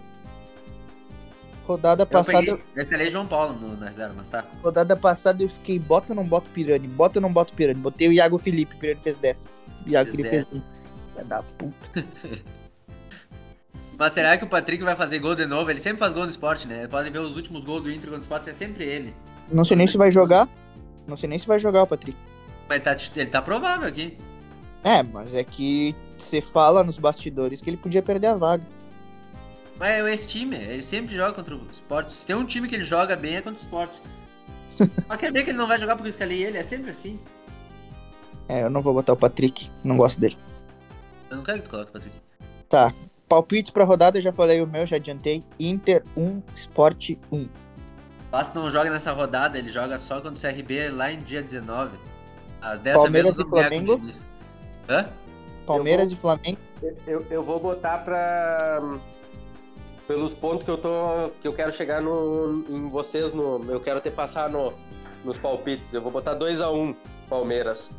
Rodada 1.66 2.04
Eu, 2.04 2.08
passada, 2.08 2.40
peguei, 2.40 2.64
eu 2.76 2.82
escalei 2.82 3.12
João 3.12 3.26
Paulo 3.28 3.54
no, 3.54 3.76
na 3.76 3.90
reserva, 3.90 4.14
mas 4.16 4.30
tá. 4.30 4.46
rodada 4.64 4.96
passada 4.96 5.44
eu 5.44 5.50
fiquei 5.50 5.78
bota 5.78 6.14
ou 6.14 6.16
não 6.16 6.24
bota 6.24 6.48
o 6.48 6.52
Pirani, 6.52 6.88
bota 6.88 7.18
ou 7.20 7.22
não 7.22 7.32
bota 7.34 7.52
o 7.52 7.56
Pirani. 7.56 7.80
Botei 7.80 8.08
o 8.08 8.14
Iago 8.14 8.38
Felipe, 8.38 8.76
o 8.76 8.78
Pirani 8.78 9.00
fez 9.02 9.18
10. 9.18 9.48
O 9.86 9.90
Iago 9.90 10.06
Fez 10.12 10.16
Felipe 10.16 10.30
10. 10.36 10.48
fez 10.48 10.62
1. 10.62 10.77
Filha 11.18 11.24
da 11.26 11.42
puta. 11.42 12.06
Mas 13.98 14.14
será 14.14 14.38
que 14.38 14.44
o 14.44 14.48
Patrick 14.48 14.84
vai 14.84 14.96
fazer 14.96 15.18
gol 15.18 15.34
de 15.34 15.48
novo? 15.48 15.72
Ele 15.72 15.80
sempre 15.80 15.98
faz 15.98 16.14
gol 16.14 16.26
no 16.26 16.30
esporte, 16.30 16.68
né? 16.68 16.88
Podem 16.88 17.12
ver 17.12 17.18
os 17.20 17.36
últimos 17.36 17.64
gols 17.64 17.82
do 17.82 17.92
Inter 17.92 18.04
contra 18.04 18.20
o 18.20 18.22
esporte, 18.22 18.50
é 18.50 18.54
sempre 18.54 18.86
ele. 18.86 19.14
Não 19.52 19.66
sei 19.66 19.76
nem 19.76 19.88
se 19.88 19.98
vai 19.98 20.12
jogar. 20.12 20.48
Não 21.08 21.18
sei 21.18 21.28
nem 21.28 21.40
se 21.40 21.48
vai 21.48 21.60
jogar 21.60 21.82
o 21.82 21.88
Patrick. 21.88 22.18
Mas 22.70 22.76
ele 22.76 22.84
tá, 22.84 22.98
ele 23.16 23.30
tá 23.30 23.42
provável 23.42 23.88
aqui. 23.88 24.16
É, 24.84 25.02
mas 25.02 25.34
é 25.34 25.44
que 25.44 25.96
você 26.18 26.42
fala 26.42 26.84
nos 26.84 27.00
bastidores 27.00 27.60
que 27.60 27.70
ele 27.70 27.78
podia 27.78 28.04
perder 28.04 28.28
a 28.28 28.36
vaga. 28.36 28.64
Mas 29.80 29.90
é 29.90 30.14
esse 30.14 30.28
time, 30.28 30.56
ele 30.56 30.84
sempre 30.84 31.16
joga 31.16 31.34
contra 31.34 31.56
o 31.56 31.62
esporte. 31.72 32.14
Se 32.14 32.26
tem 32.26 32.36
um 32.36 32.46
time 32.46 32.68
que 32.68 32.76
ele 32.76 32.86
joga 32.86 33.16
bem 33.16 33.38
é 33.38 33.42
contra 33.42 33.60
o 33.60 33.64
esporte. 33.64 33.96
Mas 35.10 35.20
quer 35.20 35.32
ver 35.32 35.44
que 35.44 35.50
ele 35.50 35.58
não 35.58 35.68
vai 35.68 35.80
jogar 35.80 35.96
porque 35.96 36.10
eu 36.10 36.14
escalei 36.14 36.44
ele? 36.44 36.58
É 36.58 36.64
sempre 36.64 36.92
assim. 36.92 37.20
É, 38.48 38.64
eu 38.64 38.70
não 38.70 38.82
vou 38.82 38.94
botar 38.94 39.14
o 39.14 39.18
Patrick, 39.18 39.70
não 39.84 39.98
gosto 39.98 40.20
dele. 40.20 40.38
Eu 41.30 41.38
não 41.38 41.44
quero 41.44 41.60
que 41.60 41.66
tu 41.66 41.72
coloque 41.72 41.92
Patrick. 41.92 42.16
Tá. 42.70 42.94
Palpites 43.28 43.72
pra 43.72 43.84
rodada, 43.84 44.18
eu 44.18 44.22
já 44.22 44.32
falei 44.32 44.62
o 44.62 44.68
meu, 44.68 44.88
já 44.88 44.96
adiantei. 44.96 45.44
Inter 45.60 46.04
1, 46.16 46.42
Sport 46.56 47.16
1. 47.32 47.48
Vasco 48.32 48.58
não 48.58 48.72
joga 48.72 48.90
nessa 48.90 49.12
rodada, 49.12 49.58
ele 49.58 49.70
joga 49.70 50.00
só 50.00 50.22
contra 50.22 50.32
o 50.32 50.54
CRB 50.54 50.90
lá 50.90 51.12
em 51.12 51.22
dia 51.22 51.42
19. 51.42 51.98
Às 52.62 52.80
10 52.80 52.96
Palmeiras 52.96 53.36
menos 53.36 53.48
e 53.48 53.50
Flamengo? 53.50 54.02
Hã? 54.90 55.10
Palmeiras 55.66 56.12
e 56.12 56.16
Flamengo. 56.16 56.58
Eu, 57.06 57.26
eu 57.30 57.44
vou 57.44 57.60
botar 57.60 58.00
pra. 58.00 58.82
Pelos 60.08 60.34
pontos 60.34 60.64
que 60.64 60.72
eu 60.72 60.78
tô. 60.78 61.32
que 61.42 61.48
eu 61.48 61.54
quero 61.54 61.74
chegar 61.74 62.02
no, 62.02 62.64
em 62.70 62.90
vocês, 62.90 63.34
no, 63.34 63.64
eu 63.70 63.80
quero 63.82 64.00
ter 64.00 64.12
passar 64.12 64.50
no, 64.50 64.74
nos 65.26 65.38
palpites. 65.38 65.94
Eu 65.94 66.02
vou 66.02 66.12
botar 66.12 66.36
2x1 66.36 66.96
Palmeiras. 67.30 67.92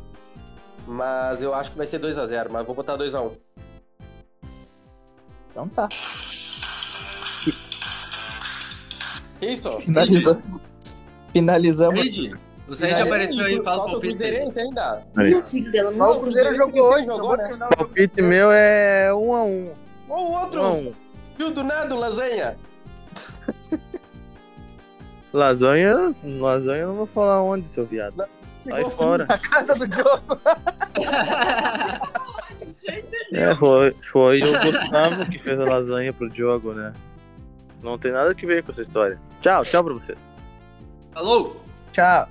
Mas 0.89 1.39
eu 1.39 1.53
acho 1.53 1.71
que 1.71 1.77
vai 1.77 1.85
ser 1.85 2.01
2x0, 2.01 2.47
mas 2.49 2.65
vou 2.65 2.73
botar 2.73 2.97
2x1. 2.97 3.31
Então 5.51 5.69
tá. 5.69 5.87
Que 9.39 9.45
isso? 9.45 9.69
Finalizamos. 9.81 10.43
Finalizamos. 11.31 11.99
Reid, 12.01 12.33
o 12.67 12.73
Reid 12.73 13.01
apareceu 13.01 13.45
aí, 13.45 13.61
fala 13.61 13.61
o 13.61 13.63
Falta 13.63 13.81
o 13.81 13.91
palpite. 13.91 14.13
Cruzeirense 14.15 14.59
ainda. 14.59 15.03
Aí. 15.15 15.31
E 15.31 15.35
o 15.35 15.85
Mas 15.85 15.95
não 15.95 16.19
Cruzeiro 16.19 16.55
jogou 16.55 16.81
hoje, 16.81 17.05
jogou, 17.05 17.37
não 17.37 17.47
vou 17.47 17.57
né? 17.57 17.67
o. 17.71 17.75
Palpite 17.75 18.21
meu 18.23 18.51
é 18.51 19.13
1 19.13 19.33
a 19.35 19.43
1 19.43 19.71
Ou 20.09 20.17
o 20.17 20.31
1 20.31 20.41
outro, 20.41 20.61
a 20.63 20.71
1 20.71 20.93
viu 21.37 21.53
do 21.53 21.63
nada, 21.63 21.95
o 21.95 21.99
lasanha. 21.99 22.57
Lasanha, 25.31 26.11
lasanha 26.23 26.81
eu 26.81 26.87
não 26.87 26.95
vou 26.95 27.05
falar 27.05 27.43
onde, 27.43 27.67
seu 27.67 27.85
viado. 27.85 28.25
Sai 28.63 28.89
fora. 28.89 29.25
Na 29.27 29.37
casa 29.37 29.75
do 29.75 29.87
Diogo. 29.87 30.39
É, 33.31 33.55
foi, 33.55 33.91
foi 34.01 34.41
o 34.41 34.59
Gustavo 34.59 35.25
que 35.29 35.37
fez 35.37 35.59
a 35.59 35.63
lasanha 35.63 36.11
pro 36.11 36.29
Diogo, 36.29 36.73
né? 36.73 36.91
Não 37.81 37.97
tem 37.97 38.11
nada 38.11 38.33
que 38.33 38.45
ver 38.45 38.63
com 38.63 38.71
essa 38.71 38.81
história. 38.81 39.19
Tchau, 39.41 39.63
tchau 39.63 39.83
pra 39.83 39.93
você. 39.93 40.17
Falou! 41.11 41.63
Tchau. 41.91 42.27